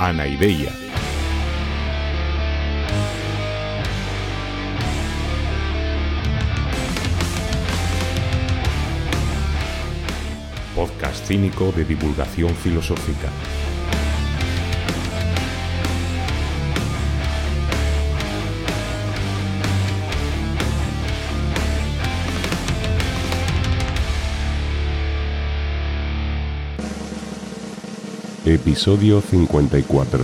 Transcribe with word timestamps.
Anaideia. 0.00 0.72
Podcast 10.74 11.26
cínico 11.26 11.70
de 11.72 11.84
divulgación 11.84 12.48
filosófica. 12.54 13.28
Episodio 28.50 29.20
54. 29.20 30.18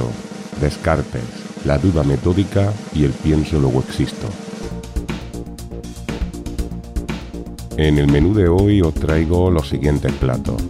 Descartes, 0.60 1.22
la 1.64 1.78
duda 1.78 2.02
metódica 2.02 2.72
y 2.92 3.04
el 3.04 3.12
pienso 3.12 3.60
luego 3.60 3.78
existo. 3.78 4.26
En 7.76 7.98
el 7.98 8.10
menú 8.10 8.34
de 8.34 8.48
hoy 8.48 8.82
os 8.82 8.94
traigo 8.94 9.48
los 9.52 9.68
siguientes 9.68 10.12
platos. 10.14 10.60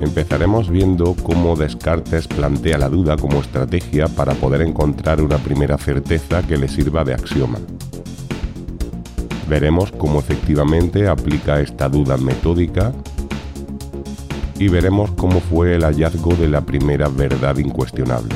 Empezaremos 0.00 0.70
viendo 0.70 1.14
cómo 1.22 1.54
Descartes 1.54 2.26
plantea 2.26 2.78
la 2.78 2.88
duda 2.88 3.18
como 3.18 3.40
estrategia 3.40 4.08
para 4.08 4.32
poder 4.32 4.62
encontrar 4.62 5.20
una 5.20 5.36
primera 5.36 5.76
certeza 5.76 6.42
que 6.42 6.56
le 6.56 6.68
sirva 6.68 7.04
de 7.04 7.12
axioma. 7.12 7.58
Veremos 9.50 9.92
cómo 9.92 10.18
efectivamente 10.20 11.08
aplica 11.08 11.60
esta 11.60 11.90
duda 11.90 12.16
metódica 12.16 12.94
y 14.58 14.68
veremos 14.68 15.12
cómo 15.12 15.40
fue 15.40 15.76
el 15.76 15.84
hallazgo 15.84 16.34
de 16.34 16.48
la 16.48 16.60
primera 16.62 17.08
verdad 17.08 17.56
incuestionable. 17.58 18.34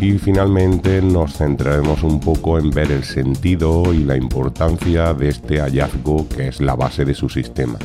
Y 0.00 0.18
finalmente 0.18 1.00
nos 1.00 1.36
centraremos 1.36 2.02
un 2.02 2.18
poco 2.18 2.58
en 2.58 2.70
ver 2.70 2.90
el 2.90 3.04
sentido 3.04 3.94
y 3.94 4.04
la 4.04 4.16
importancia 4.16 5.14
de 5.14 5.28
este 5.28 5.60
hallazgo 5.60 6.28
que 6.28 6.48
es 6.48 6.60
la 6.60 6.74
base 6.74 7.04
de 7.04 7.14
su 7.14 7.28
sistema. 7.28 7.78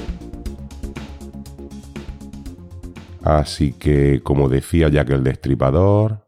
Así 3.23 3.73
que, 3.73 4.21
como 4.23 4.49
decía 4.49 4.89
Jack 4.89 5.09
el 5.11 5.23
Destripador, 5.23 6.27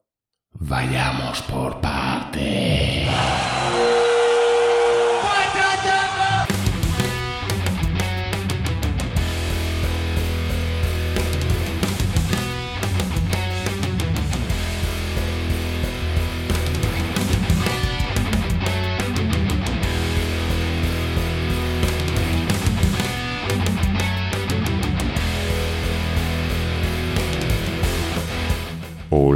vayamos 0.54 1.42
por 1.44 1.82
partes. 1.82 3.08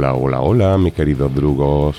Hola, 0.04 0.12
hola, 0.16 0.40
hola, 0.42 0.76
mis 0.76 0.92
queridos 0.92 1.34
drugos. 1.34 1.96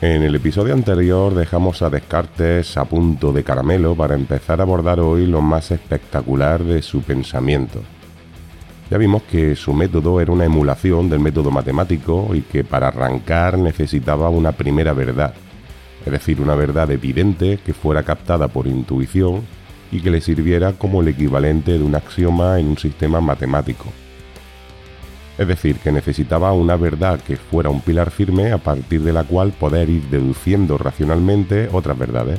En 0.00 0.22
el 0.22 0.34
episodio 0.34 0.72
anterior 0.72 1.34
dejamos 1.34 1.82
a 1.82 1.90
Descartes 1.90 2.78
a 2.78 2.86
punto 2.86 3.30
de 3.34 3.44
caramelo 3.44 3.94
para 3.94 4.14
empezar 4.14 4.60
a 4.60 4.62
abordar 4.62 5.00
hoy 5.00 5.26
lo 5.26 5.42
más 5.42 5.70
espectacular 5.70 6.64
de 6.64 6.80
su 6.80 7.02
pensamiento. 7.02 7.82
Ya 8.90 8.96
vimos 8.96 9.24
que 9.24 9.54
su 9.54 9.74
método 9.74 10.18
era 10.22 10.32
una 10.32 10.46
emulación 10.46 11.10
del 11.10 11.20
método 11.20 11.50
matemático 11.50 12.30
y 12.32 12.40
que 12.40 12.64
para 12.64 12.88
arrancar 12.88 13.58
necesitaba 13.58 14.30
una 14.30 14.52
primera 14.52 14.94
verdad, 14.94 15.34
es 16.06 16.10
decir, 16.10 16.40
una 16.40 16.54
verdad 16.54 16.90
evidente 16.90 17.58
que 17.58 17.74
fuera 17.74 18.02
captada 18.02 18.48
por 18.48 18.66
intuición 18.66 19.42
y 19.92 20.00
que 20.00 20.10
le 20.10 20.20
sirviera 20.20 20.72
como 20.72 21.02
el 21.02 21.08
equivalente 21.08 21.72
de 21.72 21.84
un 21.84 21.94
axioma 21.94 22.58
en 22.58 22.68
un 22.68 22.78
sistema 22.78 23.20
matemático. 23.20 23.84
Es 25.38 25.46
decir, 25.46 25.76
que 25.76 25.92
necesitaba 25.92 26.52
una 26.52 26.76
verdad 26.76 27.20
que 27.20 27.36
fuera 27.36 27.70
un 27.70 27.80
pilar 27.80 28.10
firme 28.10 28.52
a 28.52 28.58
partir 28.58 29.02
de 29.02 29.12
la 29.12 29.24
cual 29.24 29.52
poder 29.52 29.88
ir 29.88 30.02
deduciendo 30.04 30.78
racionalmente 30.78 31.68
otras 31.72 31.98
verdades. 31.98 32.38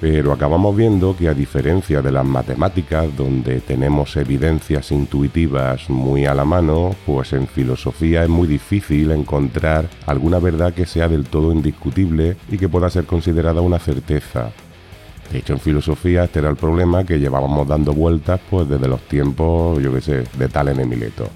Pero 0.00 0.32
acabamos 0.32 0.76
viendo 0.76 1.16
que 1.16 1.28
a 1.28 1.34
diferencia 1.34 2.00
de 2.02 2.12
las 2.12 2.24
matemáticas, 2.24 3.16
donde 3.16 3.60
tenemos 3.60 4.16
evidencias 4.16 4.92
intuitivas 4.92 5.90
muy 5.90 6.24
a 6.24 6.34
la 6.34 6.44
mano, 6.44 6.94
pues 7.04 7.32
en 7.32 7.48
filosofía 7.48 8.22
es 8.22 8.28
muy 8.28 8.46
difícil 8.46 9.10
encontrar 9.10 9.88
alguna 10.06 10.38
verdad 10.38 10.72
que 10.72 10.86
sea 10.86 11.08
del 11.08 11.24
todo 11.24 11.52
indiscutible 11.52 12.36
y 12.48 12.58
que 12.58 12.68
pueda 12.68 12.90
ser 12.90 13.06
considerada 13.06 13.60
una 13.60 13.80
certeza, 13.80 14.52
de 15.30 15.38
hecho, 15.38 15.52
en 15.52 15.60
filosofía 15.60 16.24
este 16.24 16.38
era 16.38 16.48
el 16.48 16.56
problema 16.56 17.04
que 17.04 17.18
llevábamos 17.18 17.68
dando 17.68 17.92
vueltas 17.92 18.40
pues 18.48 18.68
desde 18.68 18.88
los 18.88 19.00
tiempos, 19.02 19.82
yo 19.82 19.92
qué 19.92 20.00
sé, 20.00 20.24
de 20.38 20.48
tal 20.48 20.74
Mileto. 20.86 21.28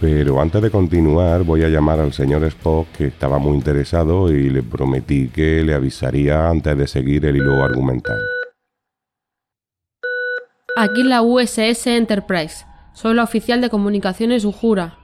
Pero 0.00 0.40
antes 0.40 0.60
de 0.60 0.70
continuar 0.70 1.44
voy 1.44 1.62
a 1.64 1.68
llamar 1.68 2.00
al 2.00 2.12
señor 2.12 2.44
Spock 2.44 2.88
que 2.98 3.06
estaba 3.06 3.38
muy 3.38 3.54
interesado 3.54 4.30
y 4.30 4.50
le 4.50 4.62
prometí 4.62 5.28
que 5.28 5.62
le 5.64 5.72
avisaría 5.72 6.50
antes 6.50 6.76
de 6.76 6.86
seguir 6.86 7.24
el 7.24 7.36
hilo 7.36 7.62
argumental. 7.62 8.18
Aquí 10.76 11.02
la 11.02 11.22
USS 11.22 11.86
Enterprise. 11.86 12.66
Soy 12.92 13.14
la 13.14 13.22
oficial 13.22 13.60
de 13.60 13.70
comunicaciones 13.70 14.44
Ujura. 14.44 15.03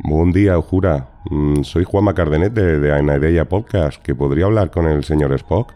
Buen 0.00 0.30
día, 0.30 0.56
Ujura. 0.56 1.08
Mm, 1.28 1.64
soy 1.64 1.82
Juanma 1.82 2.14
Cardenete 2.14 2.78
de 2.78 2.92
Anadeya 2.92 3.48
Podcast, 3.48 4.00
que 4.00 4.14
podría 4.14 4.44
hablar 4.44 4.70
con 4.70 4.86
el 4.86 5.02
señor 5.02 5.32
Spock. 5.32 5.74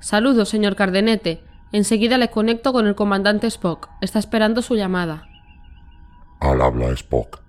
Saludos, 0.00 0.50
señor 0.50 0.76
Cardenete. 0.76 1.42
Enseguida 1.72 2.18
le 2.18 2.28
conecto 2.28 2.74
con 2.74 2.86
el 2.86 2.94
comandante 2.94 3.46
Spock. 3.46 3.88
Está 4.02 4.18
esperando 4.18 4.60
su 4.60 4.76
llamada. 4.76 5.26
Al 6.40 6.60
habla 6.60 6.90
Spock. 6.90 7.40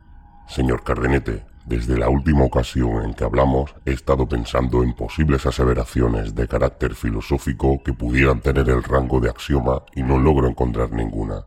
Señor 0.47 0.85
Cardenete, 0.85 1.43
desde 1.65 1.97
la 1.97 2.07
última 2.07 2.45
ocasión 2.45 3.03
en 3.03 3.13
que 3.13 3.25
hablamos 3.25 3.75
he 3.85 3.91
estado 3.91 4.25
pensando 4.25 4.83
en 4.83 4.93
posibles 4.93 5.45
aseveraciones 5.45 6.33
de 6.33 6.47
carácter 6.47 6.95
filosófico 6.95 7.83
que 7.83 7.91
pudieran 7.91 8.39
tener 8.39 8.69
el 8.69 8.83
rango 8.83 9.19
de 9.19 9.29
axioma 9.29 9.83
y 9.93 10.03
no 10.03 10.17
logro 10.17 10.47
encontrar 10.47 10.93
ninguna. 10.93 11.45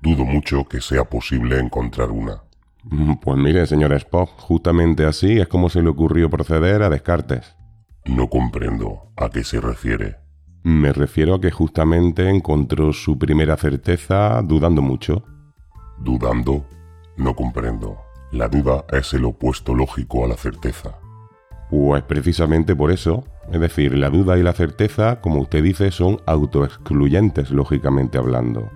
Dudo 0.00 0.24
mucho 0.24 0.64
que 0.64 0.80
sea 0.80 1.04
posible 1.04 1.60
encontrar 1.60 2.10
una. 2.10 2.42
Mm, 2.84 3.14
pues 3.14 3.38
mire, 3.38 3.66
señor 3.66 3.92
Spock, 3.92 4.30
justamente 4.38 5.04
así 5.04 5.38
es 5.38 5.48
como 5.48 5.68
se 5.68 5.82
le 5.82 5.88
ocurrió 5.88 6.28
proceder 6.30 6.82
a 6.82 6.90
Descartes. 6.90 7.56
No 8.04 8.28
comprendo 8.28 9.12
a 9.16 9.30
qué 9.30 9.44
se 9.44 9.60
refiere. 9.60 10.16
Me 10.64 10.92
refiero 10.92 11.34
a 11.34 11.40
que 11.40 11.50
justamente 11.50 12.28
encontró 12.28 12.92
su 12.92 13.18
primera 13.18 13.56
certeza 13.56 14.40
dudando 14.42 14.82
mucho. 14.82 15.24
¿Dudando? 15.98 16.64
No 17.16 17.34
comprendo. 17.34 17.98
La 18.32 18.48
duda 18.48 18.84
es 18.90 19.12
el 19.12 19.24
opuesto 19.24 19.74
lógico 19.74 20.24
a 20.24 20.28
la 20.28 20.36
certeza. 20.36 20.98
Pues 21.70 22.02
precisamente 22.04 22.74
por 22.74 22.90
eso. 22.90 23.24
Es 23.50 23.60
decir, 23.60 23.96
la 23.96 24.08
duda 24.08 24.38
y 24.38 24.42
la 24.42 24.52
certeza, 24.52 25.20
como 25.20 25.40
usted 25.40 25.62
dice, 25.62 25.90
son 25.90 26.18
autoexcluyentes 26.26 27.50
lógicamente 27.50 28.18
hablando. 28.18 28.70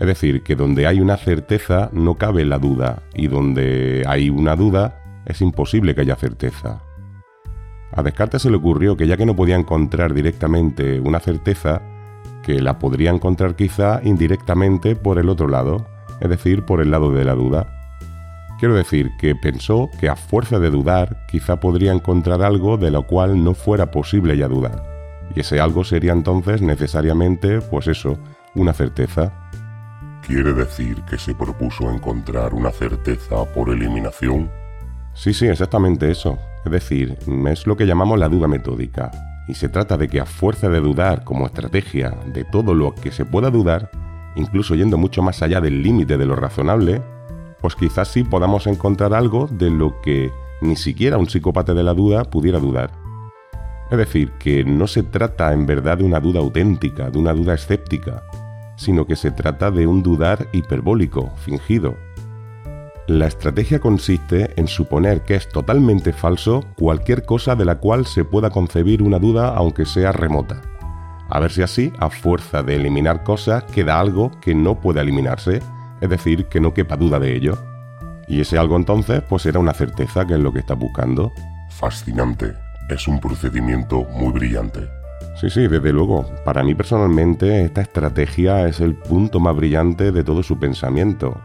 Es 0.00 0.06
decir, 0.06 0.42
que 0.42 0.56
donde 0.56 0.86
hay 0.86 0.98
una 1.00 1.18
certeza 1.18 1.90
no 1.92 2.14
cabe 2.14 2.46
la 2.46 2.58
duda 2.58 3.02
y 3.14 3.28
donde 3.28 4.02
hay 4.06 4.30
una 4.30 4.56
duda 4.56 5.22
es 5.26 5.42
imposible 5.42 5.94
que 5.94 6.00
haya 6.00 6.16
certeza. 6.16 6.82
A 7.92 8.02
Descartes 8.02 8.42
se 8.42 8.50
le 8.50 8.56
ocurrió 8.56 8.96
que 8.96 9.06
ya 9.06 9.18
que 9.18 9.26
no 9.26 9.36
podía 9.36 9.56
encontrar 9.56 10.14
directamente 10.14 11.00
una 11.00 11.20
certeza, 11.20 11.82
que 12.42 12.62
la 12.62 12.78
podría 12.78 13.10
encontrar 13.10 13.56
quizá 13.56 14.00
indirectamente 14.02 14.96
por 14.96 15.18
el 15.18 15.28
otro 15.28 15.48
lado, 15.48 15.86
es 16.20 16.30
decir, 16.30 16.64
por 16.64 16.80
el 16.80 16.90
lado 16.90 17.12
de 17.12 17.24
la 17.24 17.34
duda. 17.34 17.66
Quiero 18.58 18.74
decir 18.74 19.10
que 19.18 19.34
pensó 19.34 19.90
que 19.98 20.08
a 20.08 20.16
fuerza 20.16 20.58
de 20.58 20.70
dudar 20.70 21.26
quizá 21.28 21.60
podría 21.60 21.92
encontrar 21.92 22.42
algo 22.42 22.78
de 22.78 22.90
lo 22.90 23.06
cual 23.06 23.42
no 23.42 23.54
fuera 23.54 23.90
posible 23.90 24.36
ya 24.36 24.48
dudar. 24.48 24.82
Y 25.34 25.40
ese 25.40 25.60
algo 25.60 25.84
sería 25.84 26.12
entonces 26.12 26.62
necesariamente, 26.62 27.60
pues 27.60 27.86
eso, 27.86 28.18
una 28.54 28.72
certeza. 28.72 29.49
¿Quiere 30.30 30.52
decir 30.52 31.02
que 31.10 31.18
se 31.18 31.34
propuso 31.34 31.90
encontrar 31.90 32.54
una 32.54 32.70
certeza 32.70 33.44
por 33.52 33.68
eliminación? 33.68 34.48
Sí, 35.12 35.34
sí, 35.34 35.48
exactamente 35.48 36.08
eso. 36.08 36.38
Es 36.64 36.70
decir, 36.70 37.18
es 37.48 37.66
lo 37.66 37.76
que 37.76 37.84
llamamos 37.84 38.16
la 38.16 38.28
duda 38.28 38.46
metódica. 38.46 39.10
Y 39.48 39.54
se 39.54 39.68
trata 39.68 39.96
de 39.96 40.06
que 40.06 40.20
a 40.20 40.26
fuerza 40.26 40.68
de 40.68 40.78
dudar 40.78 41.24
como 41.24 41.46
estrategia 41.46 42.16
de 42.32 42.44
todo 42.44 42.74
lo 42.74 42.94
que 42.94 43.10
se 43.10 43.24
pueda 43.24 43.50
dudar, 43.50 43.90
incluso 44.36 44.76
yendo 44.76 44.96
mucho 44.96 45.20
más 45.20 45.42
allá 45.42 45.60
del 45.60 45.82
límite 45.82 46.16
de 46.16 46.26
lo 46.26 46.36
razonable, 46.36 47.02
pues 47.60 47.74
quizás 47.74 48.06
sí 48.06 48.22
podamos 48.22 48.68
encontrar 48.68 49.12
algo 49.12 49.48
de 49.48 49.68
lo 49.68 50.00
que 50.00 50.30
ni 50.62 50.76
siquiera 50.76 51.18
un 51.18 51.28
psicópata 51.28 51.74
de 51.74 51.82
la 51.82 51.92
duda 51.92 52.22
pudiera 52.22 52.60
dudar. 52.60 52.92
Es 53.90 53.98
decir, 53.98 54.30
que 54.38 54.62
no 54.62 54.86
se 54.86 55.02
trata 55.02 55.52
en 55.52 55.66
verdad 55.66 55.98
de 55.98 56.04
una 56.04 56.20
duda 56.20 56.38
auténtica, 56.38 57.10
de 57.10 57.18
una 57.18 57.32
duda 57.32 57.54
escéptica, 57.54 58.22
sino 58.80 59.06
que 59.06 59.14
se 59.14 59.30
trata 59.30 59.70
de 59.70 59.86
un 59.86 60.02
dudar 60.02 60.48
hiperbólico, 60.52 61.30
fingido. 61.36 61.98
La 63.06 63.26
estrategia 63.26 63.78
consiste 63.78 64.58
en 64.58 64.68
suponer 64.68 65.22
que 65.22 65.34
es 65.34 65.50
totalmente 65.50 66.14
falso 66.14 66.64
cualquier 66.76 67.26
cosa 67.26 67.54
de 67.54 67.66
la 67.66 67.74
cual 67.74 68.06
se 68.06 68.24
pueda 68.24 68.48
concebir 68.48 69.02
una 69.02 69.18
duda 69.18 69.48
aunque 69.48 69.84
sea 69.84 70.12
remota. 70.12 70.62
A 71.28 71.40
ver 71.40 71.52
si 71.52 71.60
así, 71.60 71.92
a 71.98 72.08
fuerza 72.08 72.62
de 72.62 72.76
eliminar 72.76 73.22
cosas, 73.22 73.64
queda 73.64 74.00
algo 74.00 74.30
que 74.40 74.54
no 74.54 74.80
puede 74.80 75.02
eliminarse, 75.02 75.60
es 76.00 76.08
decir, 76.08 76.46
que 76.46 76.60
no 76.60 76.72
quepa 76.72 76.96
duda 76.96 77.18
de 77.18 77.36
ello. 77.36 77.58
Y 78.28 78.40
ese 78.40 78.56
algo 78.56 78.76
entonces, 78.76 79.22
pues 79.28 79.44
era 79.44 79.58
una 79.58 79.74
certeza 79.74 80.26
que 80.26 80.34
es 80.34 80.40
lo 80.40 80.54
que 80.54 80.60
está 80.60 80.74
buscando. 80.74 81.32
Fascinante. 81.68 82.54
Es 82.88 83.06
un 83.06 83.20
procedimiento 83.20 84.06
muy 84.14 84.32
brillante. 84.32 84.99
Sí, 85.40 85.48
sí, 85.48 85.68
desde 85.68 85.90
luego. 85.90 86.26
Para 86.44 86.62
mí 86.62 86.74
personalmente 86.74 87.64
esta 87.64 87.80
estrategia 87.80 88.68
es 88.68 88.78
el 88.80 88.94
punto 88.94 89.40
más 89.40 89.56
brillante 89.56 90.12
de 90.12 90.22
todo 90.22 90.42
su 90.42 90.58
pensamiento. 90.58 91.40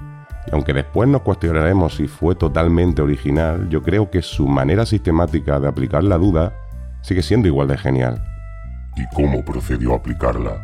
Y 0.47 0.50
aunque 0.51 0.74
después 0.74 1.07
nos 1.07 1.21
cuestionaremos 1.21 1.95
si 1.95 2.07
fue 2.07 2.36
totalmente 2.36 3.01
original, 3.01 3.69
yo 3.69 3.81
creo 3.81 4.12
que 4.12 4.21
su 4.21 4.47
manera 4.47 4.86
sistemática 4.86 5.62
de 5.62 5.69
aplicar 5.69 6.03
la 6.03 6.18
duda 6.18 6.53
sigue 7.00 7.24
siendo 7.24 7.47
igual 7.47 7.69
de 7.69 7.77
genial. 7.77 8.21
¿Y 8.97 9.15
cómo 9.15 9.45
procedió 9.45 9.94
a 9.94 9.98
aplicarla? 9.98 10.62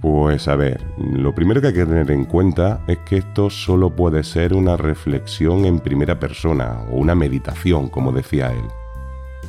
Pues 0.00 0.48
a 0.48 0.56
ver, 0.56 0.82
lo 0.98 1.32
primero 1.32 1.60
que 1.60 1.68
hay 1.68 1.74
que 1.74 1.86
tener 1.86 2.10
en 2.10 2.24
cuenta 2.24 2.80
es 2.88 2.98
que 3.06 3.18
esto 3.18 3.50
solo 3.50 3.94
puede 3.94 4.24
ser 4.24 4.52
una 4.52 4.76
reflexión 4.76 5.64
en 5.64 5.78
primera 5.78 6.18
persona 6.18 6.80
o 6.90 6.96
una 6.96 7.14
meditación, 7.14 7.88
como 7.88 8.10
decía 8.10 8.50
él. 8.52 8.64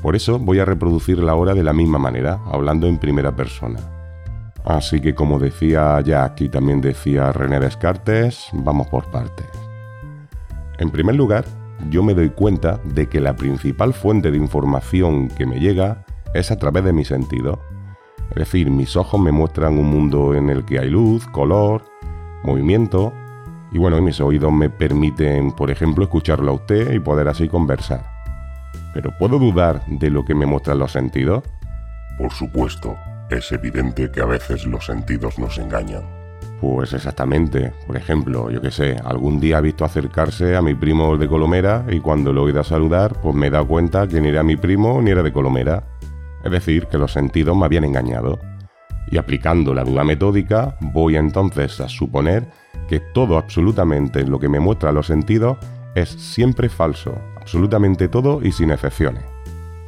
Por 0.02 0.16
eso 0.16 0.40
voy 0.40 0.60
a 0.60 0.66
reproducir 0.66 1.20
la 1.20 1.36
hora 1.36 1.54
de 1.54 1.64
la 1.64 1.74
misma 1.74 1.98
manera, 1.98 2.40
hablando 2.52 2.88
en 2.88 2.98
primera 2.98 3.36
persona. 3.36 3.80
Así 4.64 5.00
que 5.00 5.14
como 5.14 5.38
decía 5.38 6.02
Jack 6.02 6.42
y 6.42 6.50
también 6.50 6.82
decía 6.82 7.32
René 7.32 7.60
Descartes, 7.60 8.48
vamos 8.54 8.88
por 8.88 9.10
partes. 9.12 9.46
En 10.80 10.90
primer 10.90 11.16
lugar, 11.16 11.46
yo 11.90 12.04
me 12.04 12.14
doy 12.14 12.30
cuenta 12.30 12.80
de 12.84 13.08
que 13.08 13.20
la 13.20 13.36
principal 13.36 13.94
fuente 13.94 14.32
de 14.32 14.38
información 14.38 15.28
que 15.30 15.46
me 15.46 15.60
llega 15.60 16.06
es 16.34 16.52
a 16.52 16.58
través 16.58 16.84
de 16.84 16.94
mi 16.94 17.06
sentido. 17.06 17.60
Es 18.32 18.38
decir, 18.38 18.72
mis 18.72 18.96
ojos 18.98 19.22
me 19.22 19.32
muestran 19.32 19.78
un 19.78 19.90
mundo 19.90 20.34
en 20.34 20.50
el 20.50 20.66
que 20.66 20.80
hay 20.80 20.90
luz, 20.90 21.28
color, 21.28 21.84
movimiento, 22.44 23.14
y 23.72 23.78
bueno, 23.78 24.02
mis 24.02 24.20
oídos 24.20 24.52
me 24.52 24.70
permiten, 24.70 25.52
por 25.52 25.70
ejemplo, 25.70 26.04
escucharlo 26.04 26.52
a 26.52 26.56
usted 26.56 26.92
y 26.94 27.00
poder 27.00 27.28
así 27.28 27.48
conversar. 27.48 28.15
Pero 28.96 29.12
¿puedo 29.20 29.38
dudar 29.38 29.86
de 29.88 30.10
lo 30.10 30.24
que 30.24 30.34
me 30.34 30.46
muestran 30.46 30.80
los 30.80 30.94
sentidos? 30.94 31.44
Por 32.18 32.32
supuesto, 32.32 32.96
es 33.30 33.52
evidente 33.52 34.10
que 34.10 34.22
a 34.22 34.26
veces 34.26 34.66
los 34.66 34.86
sentidos 34.86 35.38
nos 35.38 35.58
engañan. 35.58 36.04
Pues 36.62 36.94
exactamente. 36.94 37.74
Por 37.86 37.98
ejemplo, 37.98 38.50
yo 38.50 38.62
qué 38.62 38.72
sé, 38.72 38.96
algún 39.04 39.42
día 39.42 39.58
he 39.58 39.62
visto 39.62 39.84
acercarse 39.84 40.56
a 40.56 40.62
mi 40.62 40.76
primo 40.76 41.18
de 41.18 41.28
Colomera 41.28 41.86
y 41.90 42.00
cuando 42.00 42.32
lo 42.32 42.42
he 42.42 42.46
oído 42.46 42.64
saludar, 42.64 43.20
pues 43.22 43.36
me 43.36 43.48
he 43.48 43.50
dado 43.50 43.68
cuenta 43.68 44.08
que 44.08 44.22
ni 44.22 44.30
era 44.30 44.44
mi 44.44 44.56
primo 44.56 45.02
ni 45.02 45.12
era 45.12 45.24
de 45.24 45.34
Colomera. 45.34 45.84
Es 46.46 46.52
decir, 46.52 46.88
que 46.88 46.98
los 46.98 47.12
sentidos 47.12 47.58
me 47.58 47.66
habían 47.66 47.84
engañado. 47.84 48.40
Y 49.12 49.18
aplicando 49.18 49.74
la 49.74 49.84
duda 49.84 50.06
metódica, 50.06 50.78
voy 50.80 51.18
entonces 51.18 51.82
a 51.82 51.90
suponer 51.90 52.48
que 52.88 53.02
todo 53.02 53.38
absolutamente 53.38 54.26
lo 54.26 54.40
que 54.40 54.48
me 54.48 54.62
muestra 54.62 54.94
los 54.94 55.08
sentidos 55.08 55.58
es 55.96 56.10
siempre 56.10 56.70
falso, 56.70 57.14
absolutamente 57.46 58.08
todo 58.08 58.42
y 58.42 58.52
sin 58.52 58.72
excepciones. 58.72 59.24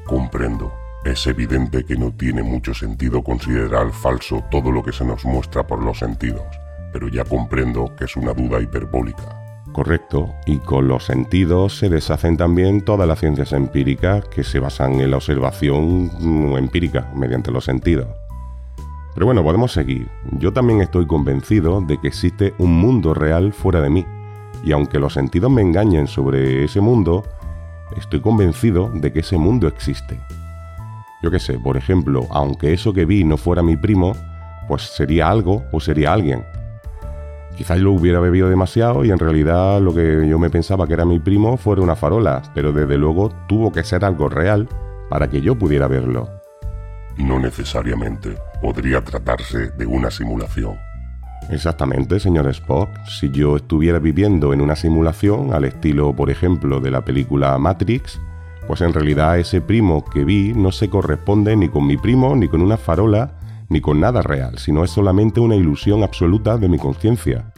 Comprendo. 0.06 0.72
Es 1.04 1.26
evidente 1.26 1.84
que 1.86 1.98
no 1.98 2.12
tiene 2.12 2.44
mucho 2.44 2.72
sentido 2.76 3.24
considerar 3.24 3.92
falso 3.92 4.44
todo 4.52 4.72
lo 4.72 4.84
que 4.84 4.92
se 4.92 5.04
nos 5.04 5.26
muestra 5.26 5.66
por 5.66 5.82
los 5.82 5.98
sentidos, 5.98 6.46
pero 6.94 7.08
ya 7.08 7.24
comprendo 7.24 7.96
que 7.98 8.06
es 8.06 8.16
una 8.16 8.34
duda 8.34 8.62
hiperbólica. 8.62 9.64
Correcto, 9.74 10.36
y 10.46 10.60
con 10.60 10.88
los 10.88 11.06
sentidos 11.06 11.80
se 11.80 11.90
deshacen 11.90 12.38
también 12.38 12.82
todas 12.82 13.08
las 13.08 13.20
ciencias 13.20 13.52
empíricas 13.54 14.26
que 14.26 14.44
se 14.44 14.60
basan 14.60 15.00
en 15.00 15.10
la 15.10 15.18
observación 15.18 16.12
empírica 16.58 17.12
mediante 17.16 17.52
los 17.52 17.66
sentidos. 17.66 18.08
Pero 19.16 19.26
bueno, 19.26 19.44
podemos 19.44 19.72
seguir. 19.72 20.08
Yo 20.34 20.54
también 20.54 20.82
estoy 20.82 21.08
convencido 21.08 21.82
de 21.82 22.00
que 22.00 22.08
existe 22.08 22.54
un 22.60 22.80
mundo 22.80 23.16
real 23.16 23.52
fuera 23.52 23.82
de 23.82 23.90
mí, 23.90 24.06
y 24.64 24.74
aunque 24.74 25.00
los 25.00 25.14
sentidos 25.14 25.50
me 25.50 25.62
engañen 25.62 26.06
sobre 26.08 26.64
ese 26.64 26.82
mundo, 26.82 27.24
estoy 27.96 28.20
convencido 28.20 28.92
de 28.94 29.14
que 29.14 29.20
ese 29.20 29.38
mundo 29.38 29.68
existe. 29.68 30.20
Yo 31.24 31.32
qué 31.32 31.40
sé, 31.40 31.58
por 31.58 31.78
ejemplo, 31.78 32.28
aunque 32.30 32.74
eso 32.74 32.94
que 32.94 33.06
vi 33.06 33.24
no 33.24 33.38
fuera 33.38 33.64
mi 33.64 33.76
primo, 33.78 34.14
pues 34.68 34.84
sería 34.84 35.30
algo 35.30 35.64
o 35.72 35.80
sería 35.80 36.14
alguien. 36.14 36.44
Quizás 37.58 37.80
lo 37.80 37.94
hubiera 37.94 38.20
bebido 38.20 38.50
demasiado 38.50 39.04
y 39.04 39.10
en 39.10 39.18
realidad 39.18 39.82
lo 39.82 39.94
que 39.96 40.28
yo 40.28 40.38
me 40.38 40.52
pensaba 40.52 40.86
que 40.86 40.94
era 40.94 41.06
mi 41.06 41.20
primo 41.20 41.58
fuera 41.58 41.82
una 41.82 41.96
farola, 41.96 42.44
pero 42.54 42.72
desde 42.72 42.98
luego 42.98 43.32
tuvo 43.48 43.72
que 43.72 43.84
ser 43.84 44.06
algo 44.06 44.30
real 44.30 44.68
para 45.10 45.28
que 45.28 45.42
yo 45.42 45.58
pudiera 45.58 45.88
verlo. 45.88 46.30
No 47.18 47.40
necesariamente. 47.40 48.38
Podría 48.62 49.04
tratarse 49.04 49.72
de 49.72 49.86
una 49.88 50.12
simulación. 50.12 50.78
Exactamente, 51.50 52.20
señor 52.20 52.48
Spock. 52.48 52.90
Si 53.06 53.30
yo 53.30 53.56
estuviera 53.56 54.00
viviendo 54.00 54.54
en 54.54 54.62
una 54.62 54.76
simulación, 54.76 55.54
al 55.54 55.64
estilo, 55.64 56.14
por 56.14 56.30
ejemplo, 56.30 56.80
de 56.80 56.92
la 56.92 57.06
película 57.06 57.58
Matrix, 57.58 58.20
pues 58.68 58.82
en 58.82 58.94
realidad 58.94 59.40
ese 59.40 59.62
primo 59.62 60.04
que 60.04 60.26
vi 60.26 60.54
no 60.54 60.74
se 60.74 60.90
corresponde 60.90 61.56
ni 61.56 61.70
con 61.70 61.88
mi 61.88 61.96
primo, 61.96 62.36
ni 62.36 62.50
con 62.50 62.62
una 62.62 62.76
farola, 62.76 63.40
ni 63.70 63.80
con 63.80 64.00
nada 64.00 64.22
real, 64.22 64.58
sino 64.58 64.84
es 64.84 64.92
solamente 64.92 65.40
una 65.40 65.56
ilusión 65.56 66.04
absoluta 66.04 66.58
de 66.58 66.68
mi 66.68 66.78
conciencia. 66.78 67.52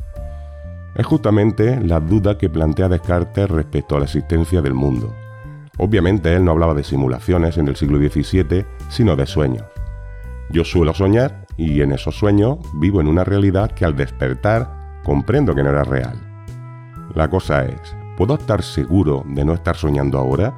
Es 0.96 1.06
justamente 1.06 1.80
la 1.82 2.00
duda 2.00 2.38
que 2.38 2.50
plantea 2.50 2.90
Descartes 2.90 3.50
respecto 3.50 3.96
a 3.96 4.00
la 4.00 4.06
existencia 4.06 4.62
del 4.62 4.74
mundo. 4.74 5.16
Obviamente 5.78 6.34
él 6.36 6.44
no 6.44 6.52
hablaba 6.52 6.74
de 6.74 6.84
simulaciones 6.84 7.58
en 7.58 7.68
el 7.68 7.76
siglo 7.76 7.98
XVII, 7.98 8.66
sino 8.90 9.16
de 9.16 9.26
sueños. 9.26 9.66
Yo 10.52 10.66
suelo 10.66 10.94
soñar 10.94 11.46
y 11.60 11.82
en 11.82 11.92
esos 11.92 12.16
sueños 12.18 12.58
vivo 12.76 13.02
en 13.02 13.08
una 13.08 13.26
realidad 13.26 13.72
que 13.72 13.84
al 13.84 13.94
despertar 13.94 15.02
comprendo 15.04 15.54
que 15.54 15.62
no 15.62 15.70
era 15.70 15.84
real. 15.84 16.18
La 17.14 17.30
cosa 17.30 17.66
es, 17.66 17.98
¿puedo 18.16 18.36
estar 18.36 18.64
seguro 18.64 19.26
de 19.28 19.44
no 19.44 19.54
estar 19.54 19.76
soñando 19.76 20.18
ahora? 20.18 20.54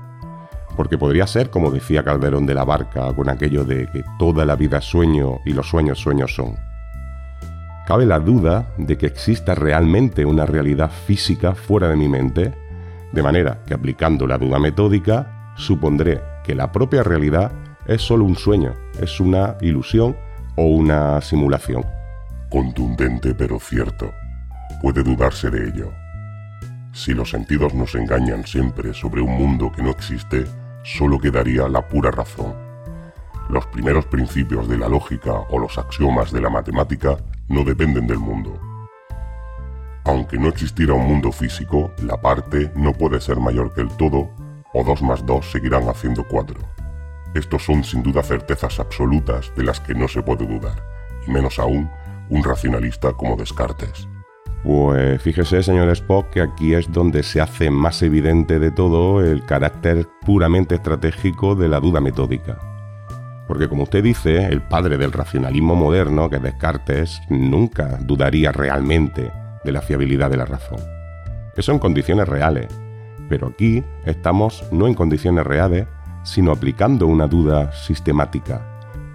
Porque 0.77 0.99
podría 0.99 1.25
ser, 1.25 1.49
como 1.49 1.71
decía 1.71 2.03
Calderón 2.03 2.45
de 2.45 2.53
la 2.53 2.65
Barca, 2.65 3.11
con 3.15 3.29
aquello 3.29 3.65
de 3.65 3.87
que 3.87 4.03
toda 4.19 4.45
la 4.45 4.55
vida 4.55 4.77
es 4.77 4.85
sueño 4.85 5.39
y 5.43 5.53
los 5.53 5.67
sueños 5.67 5.97
sueños 5.97 6.35
son. 6.35 6.55
Cabe 7.87 8.05
la 8.05 8.19
duda 8.19 8.71
de 8.77 8.95
que 8.99 9.07
exista 9.07 9.55
realmente 9.55 10.23
una 10.23 10.45
realidad 10.45 10.91
física 10.91 11.55
fuera 11.55 11.87
de 11.87 11.95
mi 11.95 12.09
mente, 12.09 12.53
de 13.11 13.23
manera 13.23 13.63
que 13.65 13.73
aplicando 13.73 14.27
la 14.27 14.37
duda 14.37 14.59
metódica, 14.59 15.53
supondré 15.57 16.21
que 16.43 16.53
la 16.53 16.71
propia 16.71 17.01
realidad 17.01 17.51
es 17.87 18.03
solo 18.03 18.23
un 18.23 18.35
sueño, 18.35 18.75
es 19.01 19.19
una 19.19 19.57
ilusión 19.61 20.15
o 20.55 20.63
una 20.63 21.21
simulación. 21.21 21.85
Contundente 22.49 23.33
pero 23.33 23.59
cierto. 23.59 24.11
Puede 24.81 25.03
dudarse 25.03 25.49
de 25.49 25.69
ello. 25.69 25.91
Si 26.93 27.13
los 27.13 27.29
sentidos 27.29 27.73
nos 27.73 27.95
engañan 27.95 28.45
siempre 28.45 28.93
sobre 28.93 29.21
un 29.21 29.31
mundo 29.31 29.71
que 29.71 29.81
no 29.81 29.91
existe, 29.91 30.45
solo 30.83 31.19
quedaría 31.19 31.69
la 31.69 31.87
pura 31.87 32.11
razón. 32.11 32.53
Los 33.49 33.65
primeros 33.67 34.05
principios 34.05 34.67
de 34.67 34.77
la 34.77 34.89
lógica 34.89 35.33
o 35.49 35.59
los 35.59 35.77
axiomas 35.77 36.31
de 36.31 36.41
la 36.41 36.49
matemática 36.49 37.17
no 37.47 37.63
dependen 37.63 38.07
del 38.07 38.19
mundo. 38.19 38.59
Aunque 40.03 40.37
no 40.37 40.47
existiera 40.47 40.93
un 40.93 41.05
mundo 41.05 41.31
físico, 41.31 41.91
la 42.03 42.19
parte 42.19 42.71
no 42.75 42.91
puede 42.93 43.21
ser 43.21 43.37
mayor 43.37 43.73
que 43.73 43.81
el 43.81 43.89
todo, 43.97 44.29
o 44.73 44.83
2 44.83 45.01
más 45.03 45.25
2 45.25 45.51
seguirán 45.51 45.87
haciendo 45.87 46.25
4. 46.27 46.59
Estos 47.33 47.63
son 47.63 47.83
sin 47.83 48.03
duda 48.03 48.23
certezas 48.23 48.79
absolutas 48.79 49.53
de 49.55 49.63
las 49.63 49.79
que 49.79 49.93
no 49.93 50.07
se 50.07 50.21
puede 50.21 50.45
dudar, 50.45 50.83
y 51.25 51.31
menos 51.31 51.59
aún 51.59 51.89
un 52.29 52.43
racionalista 52.43 53.13
como 53.13 53.35
Descartes. 53.35 54.07
Pues 54.63 55.21
fíjese, 55.21 55.63
señor 55.63 55.89
Spock, 55.89 56.29
que 56.29 56.41
aquí 56.41 56.75
es 56.75 56.91
donde 56.91 57.23
se 57.23 57.41
hace 57.41 57.71
más 57.71 58.01
evidente 58.03 58.59
de 58.59 58.69
todo 58.69 59.21
el 59.25 59.43
carácter 59.45 60.07
puramente 60.25 60.75
estratégico 60.75 61.55
de 61.55 61.67
la 61.67 61.79
duda 61.79 61.99
metódica. 61.99 62.59
Porque 63.47 63.67
como 63.67 63.83
usted 63.83 64.03
dice, 64.03 64.45
el 64.45 64.61
padre 64.61 64.97
del 64.97 65.11
racionalismo 65.11 65.75
moderno, 65.75 66.29
que 66.29 66.35
es 66.35 66.43
Descartes, 66.43 67.21
nunca 67.29 67.97
dudaría 68.01 68.51
realmente 68.51 69.31
de 69.63 69.71
la 69.71 69.81
fiabilidad 69.81 70.29
de 70.29 70.37
la 70.37 70.45
razón. 70.45 70.79
Eso 71.55 71.71
en 71.71 71.79
condiciones 71.79 72.27
reales. 72.27 72.67
Pero 73.29 73.47
aquí 73.47 73.83
estamos 74.05 74.63
no 74.71 74.87
en 74.87 74.93
condiciones 74.93 75.45
reales, 75.45 75.87
sino 76.23 76.51
aplicando 76.51 77.07
una 77.07 77.27
duda 77.27 77.71
sistemática, 77.73 78.71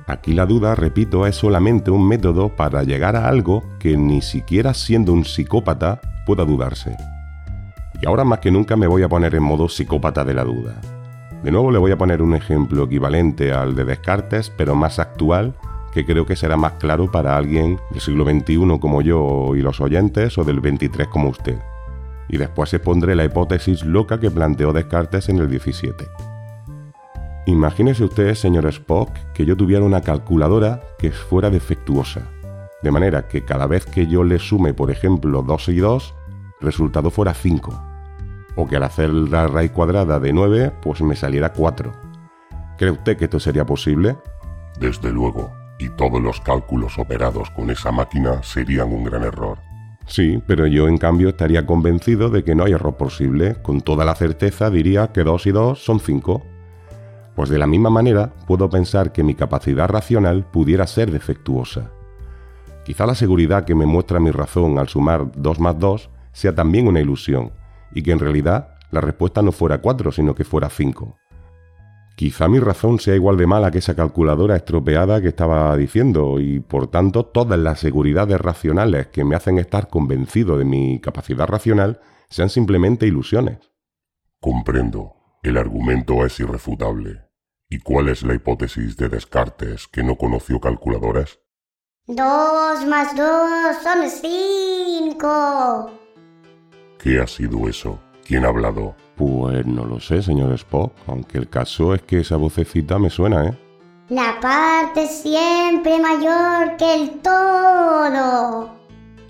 Aquí 0.08 0.34
la 0.34 0.46
duda, 0.46 0.76
repito, 0.76 1.26
es 1.26 1.34
solamente 1.34 1.90
un 1.90 2.06
método 2.06 2.48
para 2.48 2.84
llegar 2.84 3.16
a 3.16 3.26
algo 3.26 3.64
que 3.80 3.96
ni 3.96 4.22
siquiera 4.22 4.72
siendo 4.72 5.12
un 5.12 5.24
psicópata 5.24 6.00
pueda 6.24 6.44
dudarse. 6.44 6.96
Y 8.00 8.06
ahora 8.06 8.24
más 8.24 8.38
que 8.38 8.52
nunca 8.52 8.76
me 8.76 8.86
voy 8.86 9.02
a 9.02 9.08
poner 9.08 9.34
en 9.34 9.42
modo 9.42 9.68
psicópata 9.68 10.24
de 10.24 10.34
la 10.34 10.44
duda. 10.44 10.80
De 11.42 11.50
nuevo 11.50 11.72
le 11.72 11.78
voy 11.78 11.90
a 11.90 11.98
poner 11.98 12.22
un 12.22 12.36
ejemplo 12.36 12.84
equivalente 12.84 13.52
al 13.52 13.74
de 13.74 13.84
Descartes, 13.84 14.48
pero 14.48 14.76
más 14.76 15.00
actual, 15.00 15.54
que 15.92 16.06
creo 16.06 16.24
que 16.24 16.36
será 16.36 16.56
más 16.56 16.74
claro 16.74 17.10
para 17.10 17.36
alguien 17.36 17.80
del 17.90 18.00
siglo 18.00 18.24
XXI 18.24 18.78
como 18.78 19.02
yo 19.02 19.56
y 19.56 19.60
los 19.60 19.80
oyentes 19.80 20.38
o 20.38 20.44
del 20.44 20.60
XXIII 20.60 21.06
como 21.10 21.30
usted. 21.30 21.58
Y 22.28 22.36
después 22.36 22.72
expondré 22.72 23.16
la 23.16 23.24
hipótesis 23.24 23.84
loca 23.84 24.20
que 24.20 24.30
planteó 24.30 24.72
Descartes 24.72 25.28
en 25.30 25.38
el 25.38 25.48
XVII. 25.48 26.35
Imagínese 27.46 28.04
usted, 28.04 28.34
señor 28.34 28.66
Spock, 28.66 29.10
que 29.32 29.46
yo 29.46 29.56
tuviera 29.56 29.84
una 29.84 30.00
calculadora 30.00 30.82
que 30.98 31.12
fuera 31.12 31.48
defectuosa, 31.48 32.22
de 32.82 32.90
manera 32.90 33.28
que 33.28 33.44
cada 33.44 33.66
vez 33.66 33.86
que 33.86 34.06
yo 34.06 34.24
le 34.24 34.38
sume, 34.38 34.74
por 34.74 34.90
ejemplo, 34.90 35.42
2 35.42 35.68
y 35.68 35.76
2, 35.76 36.14
el 36.60 36.66
resultado 36.66 37.10
fuera 37.10 37.34
5 37.34 37.96
o 38.56 38.66
que 38.66 38.76
al 38.76 38.82
hacer 38.82 39.10
la 39.10 39.46
raíz 39.46 39.70
cuadrada 39.70 40.18
de 40.18 40.32
9, 40.32 40.72
pues 40.82 41.00
me 41.02 41.14
saliera 41.14 41.52
4. 41.52 41.92
¿Cree 42.78 42.90
usted 42.90 43.16
que 43.16 43.24
esto 43.24 43.38
sería 43.38 43.64
posible? 43.64 44.16
Desde 44.80 45.12
luego, 45.12 45.52
y 45.78 45.90
todos 45.90 46.20
los 46.20 46.40
cálculos 46.40 46.98
operados 46.98 47.50
con 47.50 47.70
esa 47.70 47.92
máquina 47.92 48.42
serían 48.42 48.92
un 48.92 49.04
gran 49.04 49.22
error. 49.22 49.58
Sí, 50.06 50.42
pero 50.46 50.66
yo 50.66 50.88
en 50.88 50.98
cambio 50.98 51.30
estaría 51.30 51.66
convencido 51.66 52.30
de 52.30 52.44
que 52.44 52.54
no 52.54 52.64
hay 52.64 52.72
error 52.72 52.96
posible. 52.96 53.56
Con 53.62 53.80
toda 53.80 54.04
la 54.04 54.14
certeza 54.14 54.70
diría 54.70 55.08
que 55.08 55.24
2 55.24 55.46
y 55.46 55.50
2 55.52 55.84
son 55.84 56.00
5. 56.00 56.46
Pues 57.36 57.50
de 57.50 57.58
la 57.58 57.66
misma 57.66 57.90
manera 57.90 58.32
puedo 58.46 58.70
pensar 58.70 59.12
que 59.12 59.22
mi 59.22 59.34
capacidad 59.34 59.88
racional 59.88 60.46
pudiera 60.50 60.86
ser 60.86 61.10
defectuosa. 61.10 61.92
Quizá 62.86 63.04
la 63.04 63.14
seguridad 63.14 63.64
que 63.66 63.74
me 63.74 63.84
muestra 63.84 64.18
mi 64.18 64.30
razón 64.30 64.78
al 64.78 64.88
sumar 64.88 65.30
2 65.36 65.60
más 65.60 65.78
2 65.78 66.10
sea 66.32 66.54
también 66.54 66.88
una 66.88 67.00
ilusión, 67.00 67.52
y 67.92 68.02
que 68.02 68.12
en 68.12 68.20
realidad 68.20 68.70
la 68.90 69.00
respuesta 69.00 69.42
no 69.42 69.52
fuera 69.52 69.78
4, 69.78 70.12
sino 70.12 70.34
que 70.34 70.44
fuera 70.44 70.70
5. 70.70 71.16
Quizá 72.16 72.48
mi 72.48 72.58
razón 72.58 72.98
sea 72.98 73.14
igual 73.14 73.36
de 73.36 73.46
mala 73.46 73.70
que 73.70 73.78
esa 73.78 73.94
calculadora 73.94 74.56
estropeada 74.56 75.20
que 75.20 75.28
estaba 75.28 75.76
diciendo 75.76 76.40
y 76.40 76.60
por 76.60 76.86
tanto 76.86 77.26
todas 77.26 77.58
las 77.58 77.80
seguridades 77.80 78.40
racionales 78.40 79.08
que 79.08 79.24
me 79.24 79.36
hacen 79.36 79.58
estar 79.58 79.88
convencido 79.88 80.56
de 80.56 80.64
mi 80.64 80.98
capacidad 81.00 81.46
racional 81.46 82.00
sean 82.30 82.48
simplemente 82.48 83.06
ilusiones. 83.06 83.58
Comprendo. 84.40 85.16
El 85.42 85.58
argumento 85.58 86.24
es 86.24 86.40
irrefutable. 86.40 87.25
¿Y 87.68 87.80
cuál 87.80 88.08
es 88.08 88.22
la 88.22 88.34
hipótesis 88.34 88.96
de 88.96 89.08
Descartes 89.08 89.88
que 89.88 90.04
no 90.04 90.16
conoció 90.16 90.60
calculadoras? 90.60 91.40
Dos 92.06 92.86
más 92.86 93.16
dos 93.16 93.76
son 93.82 94.08
cinco. 94.08 95.90
¿Qué 97.02 97.18
ha 97.20 97.26
sido 97.26 97.68
eso? 97.68 97.98
¿Quién 98.24 98.44
ha 98.44 98.48
hablado? 98.48 98.94
Pues 99.16 99.66
no 99.66 99.84
lo 99.84 99.98
sé, 99.98 100.22
señor 100.22 100.52
Spock, 100.52 100.92
aunque 101.08 101.38
el 101.38 101.48
caso 101.48 101.92
es 101.92 102.02
que 102.02 102.20
esa 102.20 102.36
vocecita 102.36 103.00
me 103.00 103.10
suena, 103.10 103.46
¿eh? 103.46 103.58
La 104.10 104.38
parte 104.40 105.08
siempre 105.08 105.98
mayor 105.98 106.76
que 106.76 106.94
el 106.94 107.18
todo. 107.18 108.70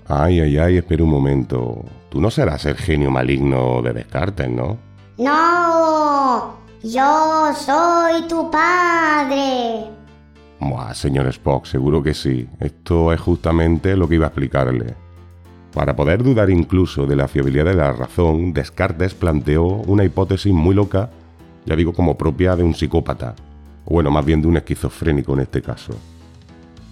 Ay, 0.07 0.41
ay, 0.41 0.57
ay, 0.59 0.77
espera 0.77 1.03
un 1.03 1.09
momento. 1.09 1.83
Tú 2.09 2.21
no 2.21 2.29
serás 2.29 2.65
el 2.65 2.75
genio 2.77 3.09
maligno 3.09 3.81
de 3.81 3.93
Descartes, 3.93 4.47
¿no? 4.47 4.77
No, 5.17 6.66
yo 6.83 7.53
soy 7.53 8.27
tu 8.27 8.49
padre. 8.51 9.85
Buah, 10.59 10.93
señor 10.93 11.27
Spock, 11.27 11.65
seguro 11.65 12.01
que 12.01 12.13
sí. 12.13 12.47
Esto 12.59 13.13
es 13.13 13.19
justamente 13.19 13.95
lo 13.95 14.07
que 14.07 14.15
iba 14.15 14.25
a 14.25 14.29
explicarle. 14.29 14.95
Para 15.73 15.95
poder 15.95 16.23
dudar 16.23 16.49
incluso 16.49 17.05
de 17.05 17.15
la 17.15 17.27
fiabilidad 17.27 17.65
de 17.65 17.75
la 17.75 17.91
razón, 17.91 18.53
Descartes 18.53 19.13
planteó 19.13 19.63
una 19.63 20.03
hipótesis 20.03 20.51
muy 20.53 20.73
loca, 20.73 21.11
ya 21.65 21.75
digo 21.75 21.93
como 21.93 22.17
propia 22.17 22.55
de 22.55 22.63
un 22.63 22.73
psicópata, 22.73 23.35
o 23.85 23.93
bueno, 23.93 24.09
más 24.09 24.25
bien 24.25 24.41
de 24.41 24.47
un 24.47 24.57
esquizofrénico 24.57 25.33
en 25.33 25.41
este 25.41 25.61
caso. 25.61 25.93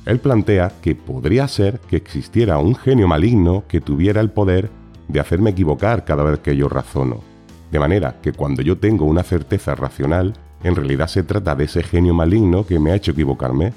Él 0.06 0.20
plantea 0.20 0.72
que 0.82 0.94
podría 0.94 1.48
ser 1.48 1.80
que 1.80 1.96
existiera 1.96 2.60
un 2.60 2.76
genio 2.76 3.08
maligno 3.08 3.64
que 3.68 3.82
tuviera 3.82 4.22
el 4.22 4.30
poder 4.30 4.70
de 5.08 5.20
hacerme 5.20 5.52
equivocar 5.52 6.06
cada 6.06 6.24
vez 6.24 6.40
que 6.40 6.56
yo 6.56 6.70
razono, 6.70 7.22
de 7.72 7.80
manera 7.80 8.16
que 8.22 8.34
cuando 8.34 8.62
yo 8.62 8.78
tengo 8.78 9.06
una 9.06 9.24
certeza 9.24 9.76
racional, 9.76 10.34
en 10.64 10.76
realidad 10.76 11.08
se 11.08 11.24
trata 11.24 11.56
de 11.56 11.66
ese 11.66 11.84
genio 11.84 12.14
maligno 12.14 12.66
que 12.66 12.80
me 12.80 12.92
ha 12.92 12.96
hecho 12.96 13.12
equivocarme 13.12 13.74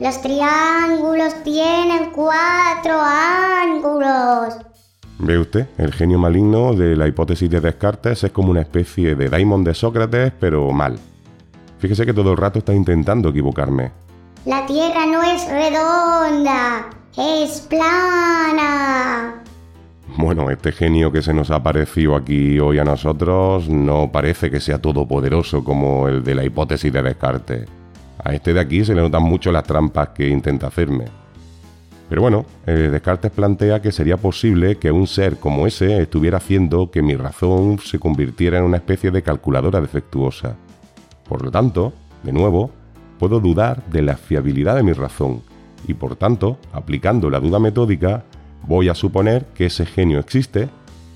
los 0.00 0.22
triángulos 0.22 1.34
tienen 1.44 2.10
cuatro 2.12 2.98
ángulos. 2.98 4.56
¿Ve 5.18 5.38
usted? 5.38 5.68
El 5.76 5.92
genio 5.92 6.18
maligno 6.18 6.72
de 6.72 6.96
la 6.96 7.06
hipótesis 7.06 7.50
de 7.50 7.60
Descartes 7.60 8.24
es 8.24 8.32
como 8.32 8.50
una 8.50 8.62
especie 8.62 9.14
de 9.14 9.28
daimon 9.28 9.62
de 9.62 9.74
Sócrates, 9.74 10.32
pero 10.40 10.72
mal. 10.72 10.98
Fíjese 11.78 12.06
que 12.06 12.14
todo 12.14 12.30
el 12.30 12.38
rato 12.38 12.60
está 12.60 12.72
intentando 12.72 13.28
equivocarme. 13.28 13.92
La 14.46 14.64
Tierra 14.64 15.04
no 15.04 15.22
es 15.22 15.46
redonda, 15.50 16.88
es 17.18 17.60
plana. 17.68 19.42
Bueno, 20.20 20.50
este 20.50 20.70
genio 20.72 21.10
que 21.10 21.22
se 21.22 21.32
nos 21.32 21.50
ha 21.50 21.56
aparecido 21.56 22.14
aquí 22.14 22.60
hoy 22.60 22.78
a 22.78 22.84
nosotros 22.84 23.70
no 23.70 24.12
parece 24.12 24.50
que 24.50 24.60
sea 24.60 24.78
todopoderoso 24.78 25.64
como 25.64 26.08
el 26.08 26.22
de 26.22 26.34
la 26.34 26.44
hipótesis 26.44 26.92
de 26.92 27.02
Descartes. 27.02 27.66
A 28.22 28.34
este 28.34 28.52
de 28.52 28.60
aquí 28.60 28.84
se 28.84 28.94
le 28.94 29.00
notan 29.00 29.22
mucho 29.22 29.50
las 29.50 29.64
trampas 29.64 30.10
que 30.10 30.28
intenta 30.28 30.66
hacerme. 30.66 31.06
Pero 32.10 32.20
bueno, 32.20 32.44
eh, 32.66 32.90
Descartes 32.92 33.30
plantea 33.30 33.80
que 33.80 33.92
sería 33.92 34.18
posible 34.18 34.76
que 34.76 34.92
un 34.92 35.06
ser 35.06 35.38
como 35.38 35.66
ese 35.66 36.02
estuviera 36.02 36.36
haciendo 36.36 36.90
que 36.90 37.00
mi 37.00 37.16
razón 37.16 37.78
se 37.78 37.98
convirtiera 37.98 38.58
en 38.58 38.64
una 38.64 38.76
especie 38.76 39.10
de 39.10 39.22
calculadora 39.22 39.80
defectuosa. 39.80 40.54
Por 41.26 41.42
lo 41.42 41.50
tanto, 41.50 41.94
de 42.24 42.34
nuevo, 42.34 42.70
puedo 43.18 43.40
dudar 43.40 43.82
de 43.86 44.02
la 44.02 44.18
fiabilidad 44.18 44.76
de 44.76 44.82
mi 44.82 44.92
razón 44.92 45.40
y 45.88 45.94
por 45.94 46.16
tanto, 46.16 46.58
aplicando 46.72 47.30
la 47.30 47.40
duda 47.40 47.58
metódica, 47.58 48.24
voy 48.62 48.88
a 48.88 48.94
suponer 48.94 49.46
que 49.54 49.66
ese 49.66 49.86
genio 49.86 50.18
existe 50.18 50.68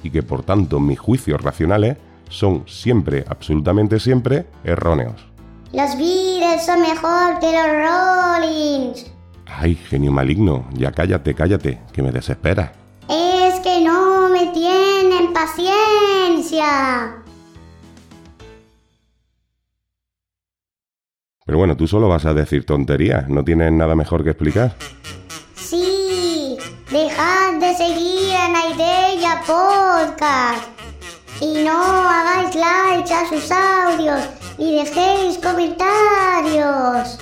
y 0.03 0.11
que 0.11 0.23
por 0.23 0.43
tanto 0.43 0.81
mis 0.81 0.99
juicios 0.99 1.41
racionales 1.43 1.97
son 2.29 2.65
siempre, 2.67 3.25
absolutamente 3.29 4.01
siempre, 4.01 4.47
erróneos. 4.65 5.27
Los 5.73 5.97
Beatles 5.97 6.65
son 6.65 6.81
mejor 6.83 7.39
que 7.41 7.51
los 7.53 7.67
Rollins. 7.67 9.11
Ay, 9.47 9.75
genio 9.75 10.13
maligno, 10.13 10.67
ya 10.73 10.93
cállate, 10.93 11.35
cállate, 11.35 11.81
que 11.93 12.03
me 12.03 12.13
desespera. 12.13 12.73
Es 13.09 13.61
que 13.61 13.83
no 13.85 14.29
me 14.31 14.47
tienen 14.53 15.33
paciencia. 15.33 17.25
Pero 21.45 21.59
bueno, 21.59 21.77
tú 21.77 21.87
solo 21.87 22.09
vas 22.09 22.25
a 22.25 22.33
decir 22.33 22.65
tonterías, 22.65 23.29
¿no 23.29 23.45
tienes 23.45 23.71
nada 23.71 23.95
mejor 23.95 24.25
que 24.25 24.31
explicar? 24.31 24.75
Dejad 26.95 27.55
de 27.55 27.77
seguir 27.77 28.37
a 28.37 28.49
Naideya 28.51 29.43
Podcast 29.45 30.63
y 31.41 31.65
no 31.65 31.83
hagáis 31.83 32.55
like 32.55 33.13
a 33.13 33.29
sus 33.29 33.51
audios 33.51 34.21
y 34.59 34.77
dejéis 34.77 35.39
comentarios. 35.39 37.19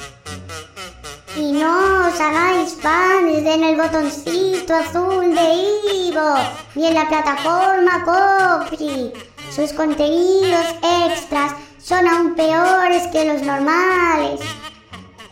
Y 1.39 1.53
no 1.53 2.07
os 2.07 2.21
hagáis 2.21 2.77
fans 2.83 3.47
en 3.47 3.65
el 3.65 3.77
botoncito 3.77 4.75
azul 4.75 5.35
de 5.35 5.55
Ivo 6.05 6.35
ni 6.75 6.89
en 6.89 6.93
la 6.95 7.09
plataforma 7.09 8.05
Copri. 8.05 9.11
Sus 9.51 9.73
contenidos 9.73 10.67
extras 10.83 11.55
son 11.83 12.07
aún 12.07 12.35
peores 12.35 13.07
que 13.07 13.25
los 13.25 13.41
normales. 13.41 14.41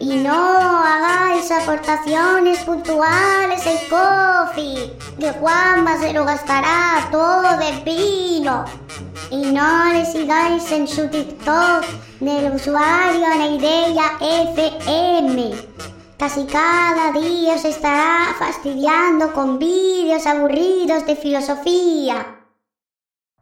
Y 0.00 0.16
no 0.16 0.32
hagáis 0.32 1.50
aportaciones 1.50 2.60
puntuales 2.60 3.66
en 3.66 3.76
Coffee, 3.90 4.96
que 5.18 5.30
Juanma 5.32 5.98
se 5.98 6.14
lo 6.14 6.24
gastará 6.24 7.06
todo 7.12 7.58
de 7.58 7.84
vino. 7.84 8.64
Y 9.30 9.52
no 9.52 9.92
le 9.92 10.06
sigáis 10.06 10.72
en 10.72 10.88
su 10.88 11.06
TikTok 11.08 11.84
del 12.18 12.54
usuario 12.54 13.28
Neideya 13.36 14.12
FM. 14.22 15.52
Casi 16.16 16.46
cada 16.46 17.12
día 17.12 17.58
se 17.58 17.68
estará 17.68 18.34
fastidiando 18.38 19.34
con 19.34 19.58
vídeos 19.58 20.26
aburridos 20.26 21.06
de 21.06 21.14
filosofía. 21.14 22.38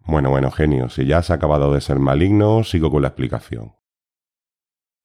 Bueno, 0.06 0.30
bueno, 0.30 0.50
genio, 0.50 0.88
si 0.88 1.06
ya 1.06 1.18
has 1.18 1.30
acabado 1.30 1.72
de 1.72 1.80
ser 1.80 2.00
maligno, 2.00 2.64
sigo 2.64 2.90
con 2.90 3.02
la 3.02 3.08
explicación. 3.08 3.78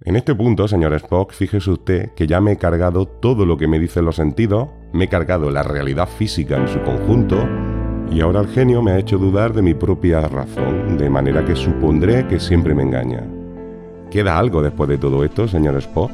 En 0.05 0.17
este 0.17 0.35
punto, 0.35 0.67
señor 0.67 0.93
Spock, 0.95 1.31
fíjese 1.31 1.71
usted 1.71 2.09
que 2.09 2.27
ya 2.27 2.41
me 2.41 2.51
he 2.51 2.57
cargado 2.57 3.05
todo 3.05 3.45
lo 3.45 3.55
que 3.55 3.69
me 3.69 3.79
dicen 3.79 4.03
los 4.03 4.17
sentidos, 4.17 4.67
me 4.91 5.05
he 5.05 5.07
cargado 5.07 5.49
la 5.49 5.63
realidad 5.63 6.09
física 6.09 6.57
en 6.57 6.67
su 6.67 6.81
conjunto, 6.81 7.47
y 8.11 8.19
ahora 8.19 8.41
el 8.41 8.49
genio 8.49 8.81
me 8.81 8.91
ha 8.91 8.99
hecho 8.99 9.17
dudar 9.17 9.53
de 9.53 9.61
mi 9.61 9.73
propia 9.73 10.19
razón, 10.27 10.97
de 10.97 11.09
manera 11.09 11.45
que 11.45 11.55
supondré 11.55 12.27
que 12.27 12.41
siempre 12.41 12.75
me 12.75 12.83
engaña. 12.83 13.23
¿Queda 14.11 14.37
algo 14.37 14.61
después 14.61 14.89
de 14.89 14.97
todo 14.97 15.23
esto, 15.23 15.47
señor 15.47 15.77
Spock? 15.77 16.11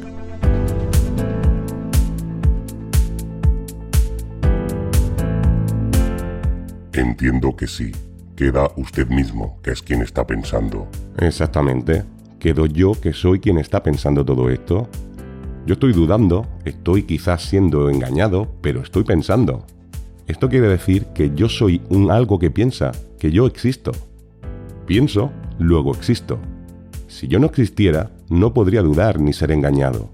Entiendo 6.93 7.55
que 7.55 7.65
sí. 7.65 7.91
Queda 8.35 8.69
usted 8.77 9.07
mismo, 9.07 9.57
que 9.63 9.71
es 9.71 9.81
quien 9.81 10.03
está 10.03 10.27
pensando. 10.27 10.87
Exactamente. 11.17 12.03
¿Quedo 12.39 12.67
yo 12.67 12.93
que 12.93 13.11
soy 13.11 13.41
quien 13.41 13.57
está 13.57 13.83
pensando 13.83 14.23
todo 14.23 14.49
esto? 14.49 14.87
Yo 15.65 15.73
estoy 15.73 15.91
dudando, 15.91 16.47
estoy 16.63 17.03
quizás 17.03 17.43
siendo 17.43 17.89
engañado, 17.89 18.47
pero 18.61 18.81
estoy 18.81 19.03
pensando. 19.03 19.65
Esto 20.25 20.47
quiere 20.47 20.69
decir 20.69 21.07
que 21.07 21.31
yo 21.35 21.49
soy 21.49 21.81
un 21.89 22.09
algo 22.09 22.39
que 22.39 22.49
piensa, 22.49 22.93
que 23.19 23.31
yo 23.31 23.45
existo. 23.45 23.91
Pienso, 24.85 25.31
luego 25.57 25.93
existo. 25.93 26.39
Si 27.09 27.27
yo 27.27 27.39
no 27.39 27.47
existiera, 27.47 28.11
no 28.29 28.53
podría 28.53 28.83
dudar 28.83 29.19
ni 29.19 29.33
ser 29.33 29.51
engañado. 29.51 30.09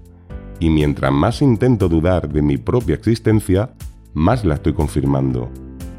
Y 0.58 0.68
mientras 0.68 1.12
más 1.12 1.42
intento 1.42 1.88
dudar 1.88 2.28
de 2.28 2.42
mi 2.42 2.56
propia 2.56 2.96
existencia, 2.96 3.70
más 4.14 4.44
la 4.44 4.54
estoy 4.54 4.72
confirmando. 4.72 5.48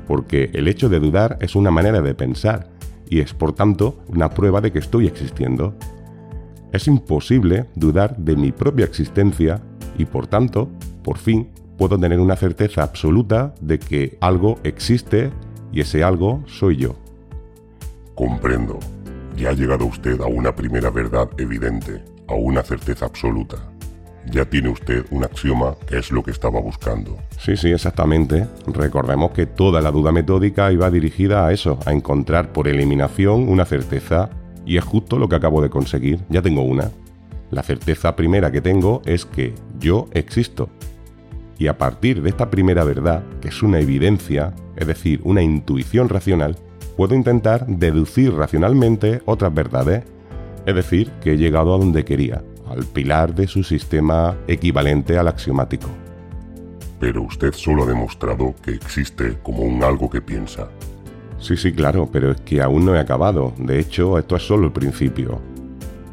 Porque 0.08 0.50
el 0.54 0.68
hecho 0.68 0.90
de 0.90 1.00
dudar 1.00 1.38
es 1.40 1.56
una 1.56 1.72
manera 1.72 2.02
de 2.02 2.16
pensar 2.16 2.68
y 3.10 3.22
es 3.22 3.34
por 3.34 3.54
tanto 3.54 4.00
una 4.10 4.30
prueba 4.30 4.60
de 4.60 4.74
que 4.74 4.80
estoy 4.80 5.08
existiendo. 5.08 5.74
Es 6.72 6.88
imposible 6.88 7.66
dudar 7.76 8.18
de 8.18 8.36
mi 8.36 8.52
propia 8.52 8.86
existencia 8.86 9.62
y 9.98 10.06
por 10.06 10.28
tanto, 10.28 10.70
por 11.04 11.18
fin, 11.18 11.50
puedo 11.78 11.98
tener 11.98 12.20
una 12.20 12.36
certeza 12.36 12.84
absoluta 12.84 13.54
de 13.62 13.80
que 13.80 14.18
algo 14.20 14.60
existe 14.64 15.32
y 15.72 15.82
ese 15.82 16.04
algo 16.04 16.44
soy 16.46 16.78
yo. 16.78 16.96
Comprendo. 18.16 18.80
Ya 19.36 19.50
ha 19.50 19.54
llegado 19.54 19.86
usted 19.86 20.20
a 20.22 20.26
una 20.26 20.56
primera 20.56 20.90
verdad 20.90 21.30
evidente, 21.38 22.04
a 22.28 22.34
una 22.34 22.64
certeza 22.64 23.06
absoluta. 23.06 23.58
Ya 24.26 24.44
tiene 24.44 24.70
usted 24.70 25.06
un 25.12 25.24
axioma 25.24 25.76
que 25.88 26.00
es 26.00 26.12
lo 26.12 26.22
que 26.22 26.32
estaba 26.32 26.60
buscando. 26.60 27.18
Sí, 27.40 27.56
sí, 27.56 27.72
exactamente. 27.72 28.46
Recordemos 28.66 29.32
que 29.32 29.46
toda 29.46 29.80
la 29.80 29.92
duda 29.92 30.12
metódica 30.12 30.72
iba 30.72 30.90
dirigida 30.90 31.48
a 31.48 31.54
eso, 31.54 31.80
a 31.86 31.94
encontrar 31.94 32.52
por 32.52 32.68
eliminación 32.68 33.48
una 33.48 33.64
certeza 33.64 34.30
y 34.68 34.78
es 34.78 34.84
justo 34.84 35.18
lo 35.18 35.30
que 35.30 35.38
acabo 35.38 35.62
de 35.62 35.70
conseguir, 35.70 36.20
ya 36.30 36.42
tengo 36.42 36.62
una. 36.62 36.92
La 37.50 37.64
certeza 37.64 38.18
primera 38.18 38.52
que 38.52 38.60
tengo 38.60 39.02
es 39.06 39.26
que 39.26 39.56
yo 39.80 40.10
existo. 40.12 40.70
Y 41.58 41.68
a 41.68 41.78
partir 41.78 42.22
de 42.22 42.30
esta 42.30 42.50
primera 42.52 42.84
verdad, 42.84 43.24
que 43.42 43.48
es 43.48 43.64
una 43.64 43.80
evidencia, 43.80 44.54
es 44.76 44.86
decir, 44.86 45.22
una 45.24 45.42
intuición 45.42 46.10
racional, 46.10 46.58
puedo 46.98 47.16
intentar 47.16 47.66
deducir 47.66 48.34
racionalmente 48.34 49.22
otras 49.26 49.54
verdades. 49.54 50.04
Es 50.66 50.76
decir, 50.76 51.12
que 51.22 51.32
he 51.32 51.38
llegado 51.38 51.74
a 51.74 51.78
donde 51.78 52.04
quería, 52.04 52.44
al 52.68 52.84
pilar 52.84 53.34
de 53.34 53.48
su 53.48 53.64
sistema 53.64 54.36
equivalente 54.48 55.18
al 55.18 55.30
axiomático. 55.30 55.88
Pero 57.00 57.22
usted 57.22 57.54
solo 57.54 57.84
ha 57.84 57.88
demostrado 57.88 58.54
que 58.62 58.72
existe 58.72 59.38
como 59.42 59.60
un 59.62 59.82
algo 59.82 60.10
que 60.10 60.22
piensa. 60.22 60.68
Sí, 61.40 61.56
sí, 61.56 61.72
claro, 61.72 62.10
pero 62.12 62.32
es 62.32 62.42
que 62.42 62.62
aún 62.62 62.86
no 62.86 62.96
he 62.96 63.00
acabado. 63.00 63.54
De 63.58 63.80
hecho, 63.80 64.18
esto 64.18 64.36
es 64.36 64.44
solo 64.46 64.66
el 64.66 64.74
principio. 64.74 65.40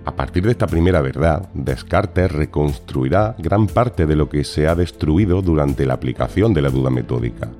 A 0.04 0.14
partir 0.14 0.44
de 0.44 0.50
esta 0.50 0.66
primera 0.66 1.00
verdad, 1.00 1.48
Descartes 1.54 2.30
reconstruirá 2.30 3.34
gran 3.38 3.66
parte 3.66 4.06
de 4.06 4.16
lo 4.16 4.28
que 4.28 4.44
se 4.44 4.68
ha 4.68 4.74
destruido 4.74 5.40
durante 5.40 5.86
la 5.86 5.94
aplicación 5.94 6.52
de 6.52 6.60
la 6.60 6.68
duda 6.68 6.90
metódica. 6.90 7.50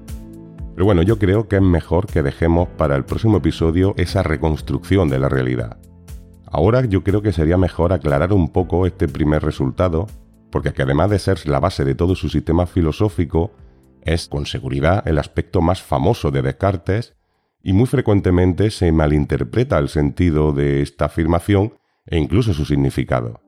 Pero 0.74 0.84
bueno, 0.84 1.02
yo 1.02 1.18
creo 1.18 1.48
que 1.48 1.56
es 1.56 1.62
mejor 1.62 2.06
que 2.06 2.22
dejemos 2.22 2.68
para 2.76 2.96
el 2.96 3.04
próximo 3.04 3.38
episodio 3.38 3.94
esa 3.96 4.22
reconstrucción 4.22 5.08
de 5.08 5.20
la 5.20 5.30
realidad. 5.30 5.78
Ahora 6.46 6.84
yo 6.84 7.02
creo 7.02 7.22
que 7.22 7.32
sería 7.32 7.56
mejor 7.56 7.92
aclarar 7.92 8.32
un 8.32 8.52
poco 8.52 8.86
este 8.86 9.08
primer 9.08 9.42
resultado, 9.42 10.06
porque 10.50 10.72
que 10.72 10.82
además 10.82 11.10
de 11.10 11.18
ser 11.18 11.48
la 11.48 11.60
base 11.60 11.84
de 11.84 11.94
todo 11.94 12.14
su 12.14 12.28
sistema 12.28 12.66
filosófico, 12.66 13.52
es 14.02 14.28
con 14.28 14.44
seguridad 14.44 15.06
el 15.08 15.18
aspecto 15.18 15.62
más 15.62 15.80
famoso 15.80 16.30
de 16.30 16.42
Descartes 16.42 17.14
y 17.64 17.72
muy 17.72 17.86
frecuentemente 17.86 18.70
se 18.70 18.92
malinterpreta 18.92 19.78
el 19.78 19.88
sentido 19.88 20.52
de 20.52 20.82
esta 20.82 21.06
afirmación 21.06 21.72
e 22.06 22.18
incluso 22.18 22.52
su 22.52 22.66
significado. 22.66 23.40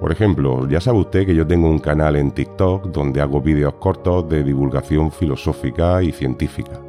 Por 0.00 0.12
ejemplo, 0.12 0.66
ya 0.66 0.80
sabe 0.80 1.00
usted 1.00 1.26
que 1.26 1.34
yo 1.34 1.46
tengo 1.46 1.68
un 1.68 1.80
canal 1.80 2.16
en 2.16 2.30
TikTok 2.30 2.86
donde 2.86 3.20
hago 3.20 3.42
vídeos 3.42 3.74
cortos 3.74 4.26
de 4.30 4.42
divulgación 4.42 5.12
filosófica 5.12 6.02
y 6.02 6.12
científica. 6.12 6.87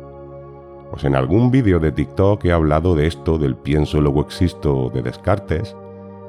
Pues 0.91 1.03
en 1.03 1.15
algún 1.15 1.51
vídeo 1.51 1.79
de 1.79 1.91
TikTok 1.91 2.45
he 2.45 2.51
hablado 2.51 2.95
de 2.95 3.07
esto 3.07 3.37
del 3.37 3.55
pienso 3.55 4.01
luego 4.01 4.21
existo 4.21 4.89
de 4.93 5.01
Descartes 5.01 5.75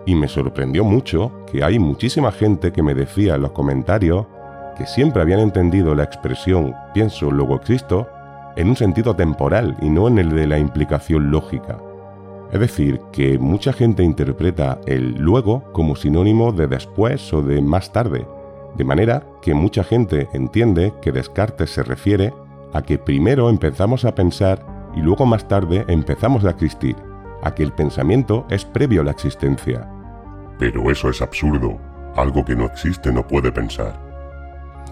y 0.06 0.14
me 0.14 0.28
sorprendió 0.28 0.84
mucho 0.84 1.32
que 1.50 1.64
hay 1.64 1.78
muchísima 1.78 2.32
gente 2.32 2.72
que 2.72 2.82
me 2.82 2.94
decía 2.94 3.36
en 3.36 3.42
los 3.42 3.52
comentarios 3.52 4.26
que 4.76 4.86
siempre 4.86 5.22
habían 5.22 5.40
entendido 5.40 5.94
la 5.94 6.04
expresión 6.04 6.74
pienso 6.94 7.30
luego 7.30 7.56
existo 7.56 8.06
en 8.56 8.68
un 8.68 8.76
sentido 8.76 9.14
temporal 9.14 9.76
y 9.80 9.88
no 9.88 10.08
en 10.08 10.18
el 10.18 10.30
de 10.30 10.46
la 10.46 10.58
implicación 10.58 11.30
lógica. 11.30 11.78
Es 12.52 12.58
decir, 12.58 13.00
que 13.12 13.38
mucha 13.38 13.72
gente 13.72 14.02
interpreta 14.02 14.80
el 14.86 15.14
luego 15.18 15.62
como 15.72 15.94
sinónimo 15.94 16.52
de 16.52 16.66
después 16.66 17.32
o 17.32 17.42
de 17.42 17.60
más 17.62 17.92
tarde, 17.92 18.26
de 18.76 18.84
manera 18.84 19.22
que 19.40 19.54
mucha 19.54 19.84
gente 19.84 20.28
entiende 20.32 20.92
que 21.00 21.12
Descartes 21.12 21.70
se 21.70 21.82
refiere 21.82 22.32
a 22.72 22.82
que 22.82 22.98
primero 22.98 23.50
empezamos 23.50 24.04
a 24.04 24.14
pensar 24.14 24.64
y 24.94 25.00
luego 25.00 25.26
más 25.26 25.46
tarde 25.46 25.84
empezamos 25.88 26.44
a 26.44 26.50
existir, 26.50 26.96
a 27.42 27.54
que 27.54 27.62
el 27.62 27.72
pensamiento 27.72 28.46
es 28.50 28.64
previo 28.64 29.00
a 29.00 29.04
la 29.04 29.10
existencia. 29.12 29.88
Pero 30.58 30.90
eso 30.90 31.08
es 31.08 31.22
absurdo. 31.22 31.78
Algo 32.16 32.44
que 32.44 32.56
no 32.56 32.66
existe 32.66 33.12
no 33.12 33.26
puede 33.26 33.52
pensar. 33.52 33.98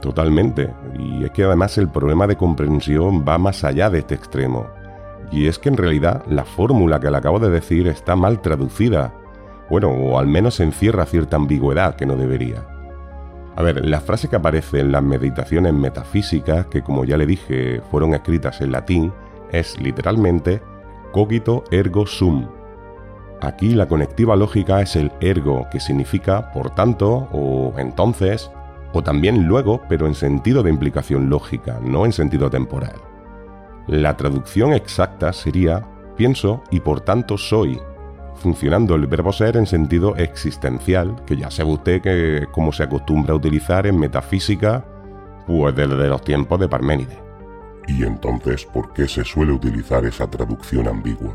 Totalmente. 0.00 0.72
Y 0.98 1.24
es 1.24 1.30
que 1.32 1.44
además 1.44 1.76
el 1.78 1.88
problema 1.88 2.26
de 2.26 2.36
comprensión 2.36 3.24
va 3.26 3.38
más 3.38 3.64
allá 3.64 3.90
de 3.90 3.98
este 3.98 4.14
extremo. 4.14 4.66
Y 5.30 5.46
es 5.46 5.58
que 5.58 5.68
en 5.68 5.76
realidad 5.76 6.24
la 6.26 6.44
fórmula 6.44 7.00
que 7.00 7.10
le 7.10 7.16
acabo 7.16 7.38
de 7.38 7.50
decir 7.50 7.86
está 7.88 8.16
mal 8.16 8.40
traducida. 8.40 9.12
Bueno, 9.68 9.90
o 9.90 10.18
al 10.18 10.26
menos 10.26 10.60
encierra 10.60 11.04
cierta 11.04 11.36
ambigüedad 11.36 11.96
que 11.96 12.06
no 12.06 12.16
debería. 12.16 12.66
A 13.58 13.62
ver, 13.64 13.84
la 13.84 14.00
frase 14.00 14.28
que 14.28 14.36
aparece 14.36 14.78
en 14.78 14.92
las 14.92 15.02
meditaciones 15.02 15.74
metafísicas, 15.74 16.66
que 16.66 16.80
como 16.80 17.04
ya 17.04 17.16
le 17.16 17.26
dije 17.26 17.82
fueron 17.90 18.14
escritas 18.14 18.60
en 18.60 18.70
latín, 18.70 19.12
es 19.50 19.80
literalmente 19.80 20.62
cogito 21.10 21.64
ergo 21.72 22.06
sum. 22.06 22.46
Aquí 23.40 23.70
la 23.70 23.88
conectiva 23.88 24.36
lógica 24.36 24.80
es 24.80 24.94
el 24.94 25.10
ergo, 25.20 25.66
que 25.72 25.80
significa 25.80 26.52
por 26.52 26.70
tanto 26.70 27.26
o 27.32 27.74
entonces, 27.78 28.48
o 28.92 29.02
también 29.02 29.48
luego, 29.48 29.80
pero 29.88 30.06
en 30.06 30.14
sentido 30.14 30.62
de 30.62 30.70
implicación 30.70 31.28
lógica, 31.28 31.80
no 31.82 32.06
en 32.06 32.12
sentido 32.12 32.50
temporal. 32.50 32.94
La 33.88 34.16
traducción 34.16 34.72
exacta 34.72 35.32
sería 35.32 35.84
pienso 36.16 36.62
y 36.70 36.78
por 36.78 37.00
tanto 37.00 37.36
soy, 37.36 37.80
funcionando 38.38 38.94
el 38.94 39.06
verbo 39.06 39.32
ser 39.32 39.56
en 39.56 39.66
sentido 39.66 40.16
existencial, 40.16 41.16
que 41.26 41.36
ya 41.36 41.50
sabe 41.50 41.72
usted 41.72 42.00
que 42.00 42.46
como 42.52 42.72
se 42.72 42.84
acostumbra 42.84 43.32
a 43.32 43.36
utilizar 43.36 43.86
en 43.86 43.98
metafísica, 43.98 44.84
pues 45.46 45.74
desde 45.74 46.08
los 46.08 46.22
tiempos 46.22 46.58
de 46.60 46.68
Parménides. 46.68 47.18
¿Y 47.86 48.04
entonces 48.04 48.64
por 48.66 48.92
qué 48.92 49.08
se 49.08 49.24
suele 49.24 49.52
utilizar 49.52 50.04
esa 50.04 50.30
traducción 50.30 50.88
ambigua? 50.88 51.34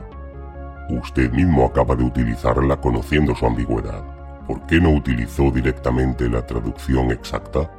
Usted 0.89 1.31
mismo 1.31 1.65
acaba 1.65 1.95
de 1.95 2.03
utilizarla 2.03 2.77
conociendo 2.77 3.33
su 3.35 3.45
ambigüedad. 3.45 4.03
¿Por 4.47 4.65
qué 4.67 4.79
no 4.79 4.91
utilizó 4.91 5.49
directamente 5.49 6.29
la 6.29 6.45
traducción 6.45 7.11
exacta? 7.11 7.69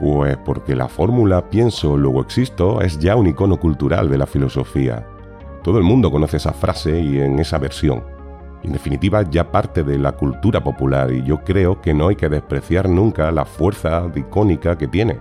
Pues 0.00 0.36
porque 0.38 0.74
la 0.74 0.88
fórmula 0.88 1.50
pienso, 1.50 1.96
luego 1.96 2.22
existo 2.22 2.80
es 2.80 2.98
ya 2.98 3.16
un 3.16 3.26
icono 3.26 3.60
cultural 3.60 4.08
de 4.08 4.18
la 4.18 4.26
filosofía. 4.26 5.06
Todo 5.62 5.76
el 5.76 5.84
mundo 5.84 6.10
conoce 6.10 6.38
esa 6.38 6.54
frase 6.54 6.98
y 6.98 7.20
en 7.20 7.38
esa 7.38 7.58
versión. 7.58 8.02
En 8.62 8.72
definitiva, 8.72 9.22
ya 9.22 9.50
parte 9.50 9.82
de 9.82 9.98
la 9.98 10.12
cultura 10.12 10.62
popular 10.62 11.10
y 11.12 11.22
yo 11.22 11.42
creo 11.44 11.80
que 11.80 11.94
no 11.94 12.08
hay 12.08 12.16
que 12.16 12.28
despreciar 12.28 12.88
nunca 12.88 13.30
la 13.30 13.44
fuerza 13.44 14.06
icónica 14.14 14.76
que 14.76 14.86
tiene. 14.86 15.18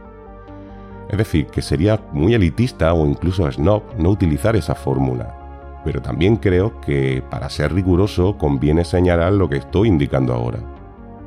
Es 1.09 1.17
decir, 1.17 1.47
que 1.47 1.61
sería 1.61 1.99
muy 2.11 2.33
elitista 2.33 2.93
o 2.93 3.05
incluso 3.05 3.49
snob 3.51 3.83
no 3.97 4.09
utilizar 4.09 4.55
esa 4.55 4.75
fórmula. 4.75 5.81
Pero 5.83 6.01
también 6.01 6.35
creo 6.35 6.79
que 6.81 7.23
para 7.29 7.49
ser 7.49 7.73
riguroso 7.73 8.37
conviene 8.37 8.83
señalar 8.83 9.33
lo 9.33 9.49
que 9.49 9.57
estoy 9.57 9.87
indicando 9.87 10.33
ahora. 10.33 10.59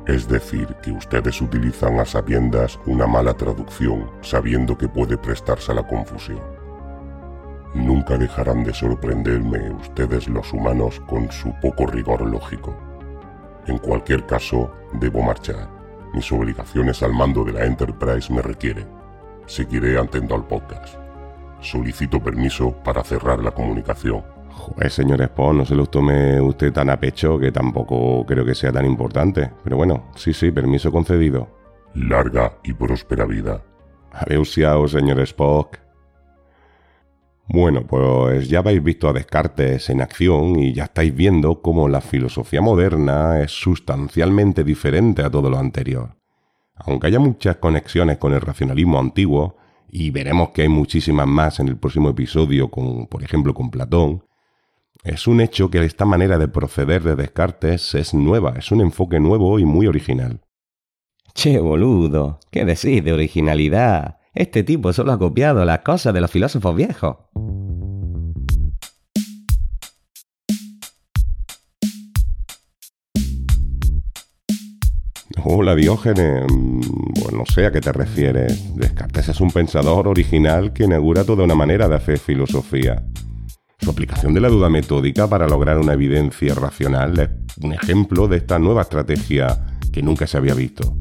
Es 0.05 0.27
decir, 0.27 0.67
que 0.83 0.91
ustedes 0.91 1.41
utilizan 1.41 1.99
a 1.99 2.05
sabiendas 2.05 2.79
una 2.85 3.07
mala 3.07 3.33
traducción, 3.33 4.11
sabiendo 4.21 4.77
que 4.77 4.87
puede 4.87 5.17
prestarse 5.17 5.71
a 5.71 5.75
la 5.75 5.87
confusión. 5.87 6.62
Nunca 7.73 8.17
dejarán 8.17 8.63
de 8.63 8.73
sorprenderme 8.73 9.71
ustedes 9.71 10.27
los 10.27 10.53
humanos 10.53 11.01
con 11.07 11.31
su 11.31 11.51
poco 11.59 11.87
rigor 11.87 12.21
lógico. 12.21 12.75
En 13.65 13.79
cualquier 13.79 14.25
caso, 14.25 14.71
debo 14.93 15.21
marchar. 15.23 15.69
Mis 16.13 16.31
obligaciones 16.31 17.01
al 17.01 17.13
mando 17.13 17.43
de 17.43 17.53
la 17.53 17.65
Enterprise 17.65 18.31
me 18.31 18.43
requieren. 18.43 18.87
Seguiré 19.47 19.97
atento 19.97 20.35
al 20.35 20.45
podcast. 20.45 20.97
Solicito 21.61 22.21
permiso 22.21 22.73
para 22.83 23.03
cerrar 23.03 23.39
la 23.39 23.51
comunicación. 23.51 24.23
Joder, 24.51 24.91
señor 24.91 25.21
Spock, 25.21 25.53
no 25.53 25.65
se 25.65 25.75
lo 25.75 25.87
tome 25.87 26.39
usted 26.39 26.71
tan 26.71 26.89
a 26.91 26.99
pecho 26.99 27.39
que 27.39 27.51
tampoco 27.51 28.23
creo 28.25 28.45
que 28.45 28.53
sea 28.53 28.71
tan 28.71 28.85
importante. 28.85 29.49
Pero 29.63 29.77
bueno, 29.77 30.11
sí, 30.15 30.31
sí, 30.33 30.51
permiso 30.51 30.91
concedido. 30.91 31.47
Larga 31.95 32.59
y 32.63 32.73
próspera 32.73 33.25
vida. 33.25 33.63
Adeusiao, 34.11 34.87
señor 34.87 35.19
Spock. 35.21 35.82
Bueno, 37.47 37.85
pues 37.85 38.47
ya 38.47 38.59
habéis 38.59 38.81
visto 38.83 39.09
a 39.09 39.13
Descartes 39.13 39.89
en 39.89 40.01
acción 40.01 40.57
y 40.59 40.73
ya 40.73 40.85
estáis 40.85 41.13
viendo 41.13 41.61
cómo 41.61 41.89
la 41.89 42.01
filosofía 42.01 42.61
moderna 42.61 43.41
es 43.41 43.51
sustancialmente 43.51 44.63
diferente 44.63 45.23
a 45.23 45.29
todo 45.29 45.49
lo 45.49 45.59
anterior. 45.59 46.15
Aunque 46.75 47.07
haya 47.07 47.19
muchas 47.19 47.57
conexiones 47.57 48.17
con 48.17 48.33
el 48.33 48.41
racionalismo 48.41 48.99
antiguo, 48.99 49.57
y 49.95 50.09
veremos 50.09 50.49
que 50.49 50.63
hay 50.63 50.69
muchísimas 50.69 51.27
más 51.27 51.59
en 51.59 51.67
el 51.67 51.77
próximo 51.77 52.09
episodio, 52.09 52.71
con, 52.71 53.05
por 53.05 53.23
ejemplo 53.23 53.53
con 53.53 53.69
Platón, 53.69 54.23
es 55.03 55.27
un 55.27 55.39
hecho 55.41 55.69
que 55.69 55.83
esta 55.83 56.05
manera 56.05 56.39
de 56.39 56.47
proceder 56.47 57.03
de 57.03 57.15
Descartes 57.15 57.93
es 57.93 58.13
nueva, 58.13 58.55
es 58.57 58.71
un 58.71 58.81
enfoque 58.81 59.19
nuevo 59.19 59.59
y 59.59 59.65
muy 59.65 59.85
original. 59.85 60.41
Che, 61.35 61.59
boludo, 61.59 62.39
¿qué 62.49 62.65
decís 62.65 63.03
de 63.03 63.13
originalidad? 63.13 64.17
Este 64.35 64.63
tipo 64.63 64.91
solo 64.93 65.11
ha 65.11 65.19
copiado 65.19 65.63
las 65.63 65.79
cosas 65.79 66.11
de 66.11 66.19
los 66.21 66.31
filósofos 66.31 66.75
viejos. 66.75 67.17
Hola 75.45 75.75
Diógenes, 75.75 76.45
mm, 76.51 76.81
bueno, 77.21 77.39
no 77.39 77.45
sé 77.45 77.67
a 77.67 77.71
qué 77.71 77.79
te 77.79 77.91
refieres. 77.91 78.75
Descartes 78.75 79.29
es 79.29 79.39
un 79.39 79.51
pensador 79.51 80.07
original 80.07 80.73
que 80.73 80.85
inaugura 80.85 81.23
toda 81.25 81.43
una 81.43 81.53
manera 81.53 81.87
de 81.87 81.95
hacer 81.95 82.17
filosofía. 82.17 83.05
Su 83.77 83.91
aplicación 83.91 84.33
de 84.33 84.41
la 84.41 84.49
duda 84.49 84.69
metódica 84.69 85.27
para 85.27 85.47
lograr 85.47 85.77
una 85.77 85.93
evidencia 85.93 86.55
racional 86.55 87.19
es 87.19 87.29
un 87.61 87.73
ejemplo 87.73 88.27
de 88.27 88.37
esta 88.37 88.57
nueva 88.57 88.81
estrategia 88.81 89.63
que 89.91 90.01
nunca 90.01 90.25
se 90.25 90.37
había 90.37 90.55
visto. 90.55 90.97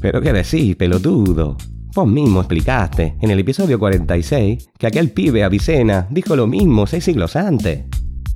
Pero 0.00 0.20
qué 0.20 0.32
decís, 0.32 0.74
pelotudo. 0.74 1.56
Vos 1.92 2.06
mismo 2.06 2.40
explicaste 2.40 3.16
en 3.20 3.30
el 3.30 3.40
episodio 3.40 3.78
46 3.78 4.70
que 4.78 4.86
aquel 4.86 5.10
pibe 5.10 5.42
Avicena 5.42 6.06
dijo 6.08 6.36
lo 6.36 6.46
mismo 6.46 6.86
seis 6.86 7.02
siglos 7.02 7.34
antes. 7.34 7.84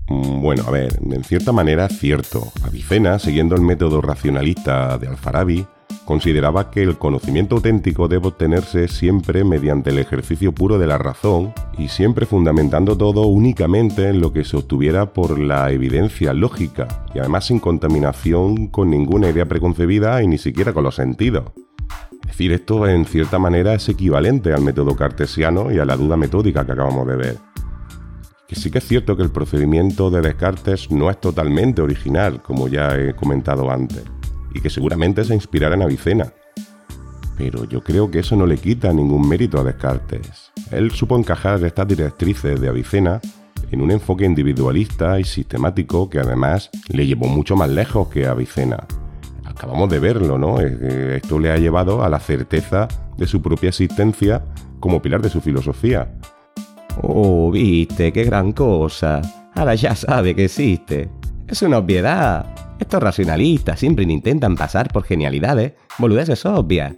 Mm, 0.09 0.43
bueno, 0.43 0.65
a 0.67 0.73
ver, 0.73 0.99
en 1.09 1.23
cierta 1.23 1.53
manera 1.53 1.89
cierto. 1.89 2.53
Avicena, 2.65 3.19
siguiendo 3.21 3.55
el 3.55 3.63
método 3.63 4.01
racionalista 4.01 4.99
de 4.99 5.07
Alfarabi, 5.07 5.65
consideraba 6.05 6.73
que 6.73 6.83
el 6.83 6.99
conocimiento 6.99 7.55
auténtico 7.55 8.09
debe 8.09 8.27
obtenerse 8.27 8.89
siempre 8.89 9.45
mediante 9.45 9.91
el 9.91 10.01
ejercicio 10.01 10.53
puro 10.53 10.79
de 10.79 10.89
la 10.89 10.99
razón 10.99 11.55
y 11.79 11.89
siempre 11.89 12.27
fundamentando 12.27 12.99
todo 12.99 13.27
únicamente 13.27 14.09
en 14.09 14.21
lo 14.21 14.33
que 14.33 14.45
se 14.45 14.57
obtuviera 14.57 15.13
por 15.13 15.39
la 15.39 15.71
evidencia 15.71 16.33
lógica 16.33 16.89
y 17.15 17.21
además 17.21 17.47
sin 17.47 17.61
contaminación 17.61 18.67
con 18.67 18.91
ninguna 18.91 19.31
idea 19.31 19.47
preconcebida 19.47 20.23
y 20.25 20.27
ni 20.27 20.39
siquiera 20.39 20.73
con 20.73 20.83
los 20.83 20.97
sentidos. 20.97 21.53
Decir, 22.27 22.53
esto 22.53 22.87
en 22.89 23.05
cierta 23.05 23.39
manera 23.39 23.75
es 23.75 23.89
equivalente 23.89 24.53
al 24.53 24.63
método 24.63 24.97
cartesiano 24.97 25.71
y 25.71 25.79
a 25.79 25.85
la 25.85 25.97
duda 25.97 26.17
metódica 26.17 26.65
que 26.65 26.73
acabamos 26.73 27.07
de 27.07 27.17
ver 27.17 27.55
que 28.49 28.55
sí 28.57 28.71
que 28.71 28.79
es 28.79 28.87
cierto 28.87 29.17
que 29.17 29.23
el 29.23 29.31
procedimiento 29.31 30.11
de 30.11 30.21
Descartes 30.21 30.91
no 30.91 31.11
es 31.11 31.21
totalmente 31.21 31.83
original, 31.83 32.43
como 32.43 32.69
ya 32.69 32.97
he 32.97 33.15
comentado 33.15 33.71
antes, 33.71 34.05
y 34.55 34.61
que 34.61 34.71
seguramente 34.71 35.25
se 35.25 35.35
inspirara 35.35 35.75
en 35.75 35.83
Avicena. 35.83 36.33
Pero 37.37 37.65
yo 37.65 37.83
creo 37.83 38.11
que 38.11 38.21
eso 38.21 38.37
no 38.37 38.47
le 38.47 38.59
quita 38.59 38.93
ningún 38.93 39.29
mérito 39.29 39.59
a 39.59 39.65
Descartes. 39.65 40.53
Él 40.71 40.91
supo 40.93 41.19
encajar 41.19 41.65
estas 41.65 41.89
directrices 41.89 42.61
de 42.61 42.69
Avicena 42.69 43.21
en 43.71 43.81
un 43.81 43.91
enfoque 43.91 44.25
individualista 44.25 45.19
y 45.19 45.25
sistemático 45.25 46.09
que 46.09 46.21
además 46.21 46.71
le 46.89 47.07
llevó 47.07 47.27
mucho 47.27 47.57
más 47.57 47.71
lejos 47.71 48.09
que 48.09 48.27
Avicena. 48.27 48.87
Acabamos 49.57 49.89
de 49.89 49.99
verlo, 50.01 50.39
¿no? 50.39 50.61
Esto 50.61 51.39
le 51.39 51.51
ha 51.51 51.57
llevado 51.57 52.03
a 52.03 52.09
la 52.09 52.19
certeza 52.19 52.89
de 53.17 53.27
su 53.27 53.41
propia 53.41 53.69
existencia 53.69 54.43
como 54.81 55.01
pilar 55.01 55.23
de 55.23 55.31
su 55.31 55.41
filosofía 55.41 56.13
Oh, 57.03 57.51
viste, 57.51 58.13
qué 58.13 58.25
gran 58.25 58.53
cosa. 58.53 59.21
Ahora 59.55 59.75
ya 59.75 59.95
sabe 59.95 60.35
que 60.35 60.45
existe. 60.45 61.11
Es 61.47 61.63
una 61.63 61.79
obviedad. 61.79 62.47
Estos 62.79 63.03
racionalistas 63.03 63.81
siempre 63.81 64.05
intentan 64.05 64.57
pasar 64.57 64.93
por 64.93 65.05
genialidades, 65.05 65.73
boludeces 65.99 66.45
obvias. 66.47 66.95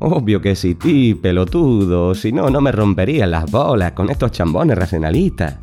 Obvio 0.00 0.40
que 0.40 0.52
existí, 0.52 1.14
pelotudo, 1.14 2.14
si 2.14 2.32
no, 2.32 2.50
no 2.50 2.60
me 2.60 2.70
romperían 2.70 3.32
las 3.32 3.50
bolas 3.50 3.92
con 3.92 4.10
estos 4.10 4.30
chambones 4.30 4.78
racionalistas. 4.78 5.58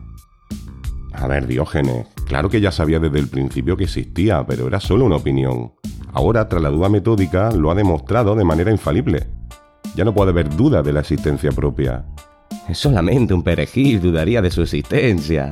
A 1.14 1.28
ver, 1.28 1.48
Diógenes, 1.48 2.08
claro 2.26 2.50
que 2.50 2.62
ya 2.62 2.72
sabía 2.72 3.00
desde 3.00 3.20
el 3.20 3.28
principio 3.28 3.78
que 3.78 3.86
existía, 3.86 4.46
pero 4.46 4.68
era 4.68 4.80
solo 4.80 5.06
una 5.06 5.18
opinión. 5.18 5.74
Ahora, 6.14 6.48
tras 6.48 6.62
la 6.62 6.70
duda 6.70 6.90
metódica, 6.90 7.52
lo 7.52 7.72
ha 7.72 7.76
demostrado 7.76 8.36
de 8.36 8.44
manera 8.44 8.72
infalible. 8.72 9.28
Ya 9.96 10.04
no 10.04 10.14
puede 10.14 10.32
haber 10.32 10.54
duda 10.56 10.82
de 10.82 10.94
la 10.94 11.02
existencia 11.02 11.52
propia. 11.52 12.06
Solamente 12.74 13.34
un 13.34 13.44
perejil 13.44 14.02
dudaría 14.02 14.42
de 14.42 14.52
su 14.52 14.62
existencia. 14.62 15.50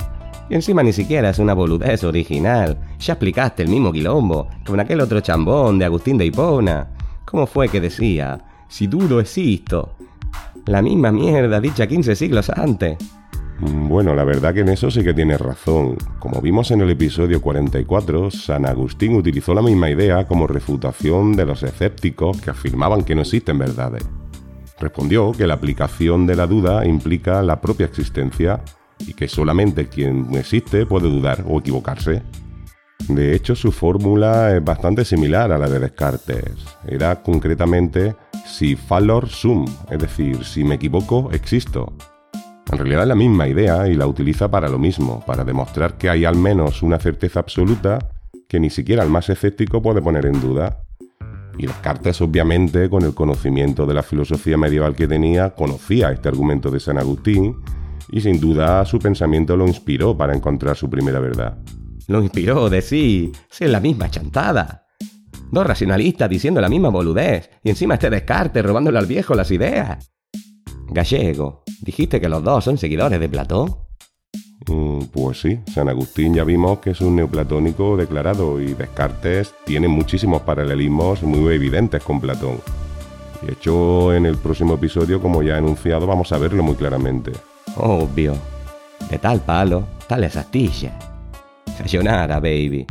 Y 0.50 0.54
encima 0.54 0.82
ni 0.82 0.92
siquiera 0.92 1.30
es 1.30 1.38
una 1.38 1.54
boludez 1.54 2.04
original. 2.04 2.78
Ya 2.98 3.14
explicaste 3.14 3.62
el 3.62 3.68
mismo 3.68 3.92
quilombo 3.92 4.48
con 4.66 4.80
aquel 4.80 5.00
otro 5.00 5.20
chambón 5.20 5.78
de 5.78 5.86
Agustín 5.86 6.18
de 6.18 6.26
Hipona. 6.26 6.88
¿Cómo 7.24 7.46
fue 7.46 7.68
que 7.68 7.80
decía? 7.80 8.38
Si 8.68 8.86
dudo 8.86 9.20
existo. 9.20 9.94
La 10.66 10.82
misma 10.82 11.12
mierda 11.12 11.60
dicha 11.60 11.86
15 11.86 12.16
siglos 12.16 12.50
antes. 12.50 12.96
Mm, 13.60 13.88
bueno, 13.88 14.14
la 14.14 14.24
verdad 14.24 14.52
que 14.52 14.60
en 14.60 14.68
eso 14.68 14.90
sí 14.90 15.02
que 15.02 15.14
tienes 15.14 15.40
razón. 15.40 15.96
Como 16.18 16.40
vimos 16.40 16.70
en 16.70 16.80
el 16.80 16.90
episodio 16.90 17.40
44, 17.40 18.30
San 18.30 18.66
Agustín 18.66 19.14
utilizó 19.14 19.54
la 19.54 19.62
misma 19.62 19.90
idea 19.90 20.26
como 20.26 20.46
refutación 20.46 21.34
de 21.34 21.46
los 21.46 21.62
escépticos 21.62 22.40
que 22.40 22.50
afirmaban 22.50 23.04
que 23.04 23.14
no 23.14 23.22
existen 23.22 23.58
verdades. 23.58 24.04
Respondió 24.80 25.32
que 25.32 25.46
la 25.46 25.54
aplicación 25.54 26.26
de 26.26 26.36
la 26.36 26.46
duda 26.46 26.84
implica 26.84 27.42
la 27.42 27.60
propia 27.60 27.86
existencia 27.86 28.60
y 28.98 29.14
que 29.14 29.28
solamente 29.28 29.88
quien 29.88 30.34
existe 30.34 30.84
puede 30.84 31.08
dudar 31.08 31.44
o 31.48 31.60
equivocarse. 31.60 32.22
De 33.08 33.34
hecho, 33.34 33.54
su 33.54 33.70
fórmula 33.70 34.56
es 34.56 34.64
bastante 34.64 35.04
similar 35.04 35.52
a 35.52 35.58
la 35.58 35.68
de 35.68 35.78
Descartes. 35.78 36.54
Era 36.86 37.22
concretamente 37.22 38.16
si 38.46 38.76
fallor 38.76 39.28
sum, 39.28 39.66
es 39.90 39.98
decir, 39.98 40.44
si 40.44 40.64
me 40.64 40.76
equivoco, 40.76 41.30
existo. 41.32 41.92
En 42.74 42.78
realidad 42.78 43.02
es 43.02 43.08
la 43.08 43.14
misma 43.14 43.46
idea 43.46 43.86
y 43.86 43.94
la 43.94 44.08
utiliza 44.08 44.50
para 44.50 44.68
lo 44.68 44.80
mismo, 44.80 45.22
para 45.24 45.44
demostrar 45.44 45.96
que 45.96 46.10
hay 46.10 46.24
al 46.24 46.34
menos 46.34 46.82
una 46.82 46.98
certeza 46.98 47.38
absoluta 47.38 48.00
que 48.48 48.58
ni 48.58 48.68
siquiera 48.68 49.04
el 49.04 49.10
más 49.10 49.30
escéptico 49.30 49.80
puede 49.80 50.02
poner 50.02 50.26
en 50.26 50.40
duda. 50.40 50.82
Y 51.56 51.68
Descartes, 51.68 52.20
obviamente, 52.20 52.90
con 52.90 53.04
el 53.04 53.14
conocimiento 53.14 53.86
de 53.86 53.94
la 53.94 54.02
filosofía 54.02 54.56
medieval 54.56 54.96
que 54.96 55.06
tenía, 55.06 55.50
conocía 55.50 56.10
este 56.10 56.28
argumento 56.28 56.68
de 56.72 56.80
San 56.80 56.98
Agustín 56.98 57.54
y 58.10 58.20
sin 58.20 58.40
duda 58.40 58.84
su 58.84 58.98
pensamiento 58.98 59.56
lo 59.56 59.68
inspiró 59.68 60.16
para 60.16 60.34
encontrar 60.34 60.74
su 60.74 60.90
primera 60.90 61.20
verdad. 61.20 61.56
Lo 62.08 62.20
inspiró, 62.24 62.68
de 62.68 62.82
sí, 62.82 63.30
es 63.50 63.70
la 63.70 63.78
misma 63.78 64.10
chantada. 64.10 64.88
Dos 65.52 65.64
racionalistas 65.64 66.28
diciendo 66.28 66.60
la 66.60 66.68
misma 66.68 66.88
boludez 66.88 67.50
y 67.62 67.70
encima 67.70 67.94
este 67.94 68.10
Descartes 68.10 68.66
robándole 68.66 68.98
al 68.98 69.06
viejo 69.06 69.36
las 69.36 69.52
ideas. 69.52 70.13
Gallego, 70.94 71.64
¿dijiste 71.82 72.20
que 72.20 72.28
los 72.28 72.42
dos 72.42 72.64
son 72.64 72.78
seguidores 72.78 73.18
de 73.18 73.28
Platón? 73.28 73.76
Mm, 74.68 75.06
pues 75.12 75.40
sí, 75.40 75.58
San 75.74 75.88
Agustín 75.88 76.34
ya 76.34 76.44
vimos 76.44 76.78
que 76.78 76.90
es 76.90 77.00
un 77.00 77.16
neoplatónico 77.16 77.96
declarado 77.96 78.60
y 78.60 78.74
Descartes 78.74 79.54
tiene 79.66 79.88
muchísimos 79.88 80.42
paralelismos 80.42 81.22
muy 81.24 81.54
evidentes 81.54 82.02
con 82.02 82.20
Platón. 82.20 82.60
De 83.42 83.52
hecho, 83.52 84.14
en 84.14 84.24
el 84.24 84.38
próximo 84.38 84.74
episodio, 84.74 85.20
como 85.20 85.42
ya 85.42 85.56
he 85.56 85.58
anunciado, 85.58 86.06
vamos 86.06 86.32
a 86.32 86.38
verlo 86.38 86.62
muy 86.62 86.76
claramente. 86.76 87.32
Obvio. 87.76 88.36
De 89.10 89.18
tal 89.18 89.40
palo, 89.40 89.84
tal 90.08 90.24
esa 90.24 90.40
astilla. 90.40 90.96
Sayonara, 91.76 92.36
baby. 92.36 92.86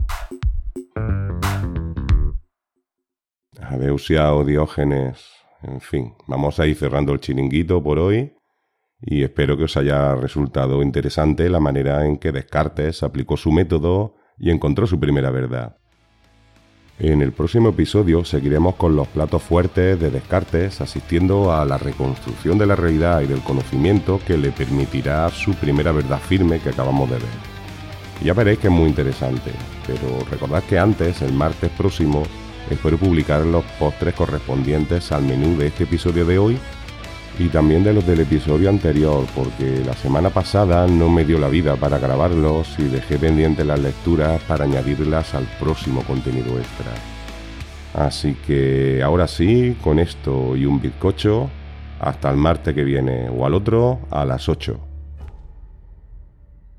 Adeusiao, 3.62 4.44
Diógenes. 4.44 5.33
En 5.63 5.80
fin, 5.80 6.13
vamos 6.28 6.60
a 6.60 6.67
ir 6.67 6.76
cerrando 6.76 7.13
el 7.13 7.19
chiringuito 7.19 7.82
por 7.82 7.97
hoy 7.97 8.34
y 9.02 9.23
espero 9.23 9.58
que 9.58 9.63
os 9.63 9.78
haya 9.78 10.15
resultado 10.15 10.82
interesante 10.82 11.49
la 11.49 11.60
manera 11.60 12.06
en 12.06 12.17
que 12.17 12.32
Descartes 12.32 13.04
aplicó 13.04 13.38
su 13.38 13.52
método 13.52 14.15
y 14.38 14.49
encontró 14.49 14.88
su 14.88 14.99
primera 14.99 15.32
verdad. 15.32 15.78
En 16.99 17.21
el 17.21 17.32
próximo 17.32 17.69
episodio 17.69 18.23
seguiremos 18.23 18.76
con 18.76 18.95
los 18.95 19.08
platos 19.08 19.41
fuertes 19.41 19.99
de 19.99 20.12
Descartes 20.12 20.80
asistiendo 20.80 21.52
a 21.54 21.65
la 21.65 21.78
reconstrucción 21.78 22.58
de 22.58 22.65
la 22.65 22.76
realidad 22.76 23.21
y 23.21 23.28
del 23.28 23.41
conocimiento 23.41 24.19
que 24.26 24.38
le 24.38 24.52
permitirá 24.52 25.30
su 25.30 25.54
primera 25.56 25.91
verdad 25.91 26.19
firme 26.19 26.60
que 26.60 26.69
acabamos 26.69 27.10
de 27.10 27.17
ver. 27.17 28.23
ya 28.23 28.34
veréis 28.34 28.60
que 28.60 28.67
es 28.67 28.73
muy 28.73 28.89
interesante, 28.89 29.52
pero 29.88 30.23
recordad 30.30 30.63
que 30.63 30.78
antes, 30.78 31.21
el 31.21 31.34
martes 31.34 31.71
próximo, 31.71 32.23
espero 32.69 32.97
publicar 32.97 33.45
los 33.45 33.63
postres 33.80 34.13
correspondientes 34.13 35.12
al 35.12 35.23
menú 35.23 35.58
de 35.58 35.67
este 35.67 35.84
episodio 35.84 36.26
de 36.26 36.38
hoy 36.38 36.60
y 37.39 37.47
también 37.47 37.84
de 37.84 37.93
los 37.93 38.06
del 38.06 38.19
episodio 38.19 38.69
anterior, 38.69 39.26
porque 39.36 39.84
la 39.86 39.93
semana 39.93 40.30
pasada 40.30 40.86
no 40.88 41.10
me 41.10 41.26
dio 41.26 41.39
la 41.39 41.47
vida 41.47 41.76
para 41.76 41.97
grabarlos 41.97 42.67
y 42.78 42.84
dejé 42.84 43.17
pendientes 43.17 43.65
las 43.65 43.80
lecturas 43.80 44.41
para 44.43 44.65
añadirlas 44.65 45.34
al 45.34 45.45
próximo 45.60 46.04
contenido 46.04 46.58
extra. 46.60 46.91
Así 47.93 48.36
que 48.45 49.02
ahora 49.04 49.28
sí, 49.28 49.78
con 49.84 49.99
esto 49.99 50.56
y 50.56 50.65
un 50.65 50.82
bizcocho, 50.82 51.49
hasta 51.99 52.30
el 52.30 52.38
martes 52.38 52.73
que 52.73 52.84
viene 52.84 53.30
o 53.30 53.45
al 53.45 53.54
otro 53.54 53.99
a 54.12 54.26
las 54.26 54.49
8. 54.49 54.78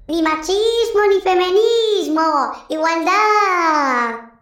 Ni 0.09 0.23
machismo 0.23 1.01
ni 1.09 1.21
feminismo, 1.21 2.53
igualdad. 2.69 4.34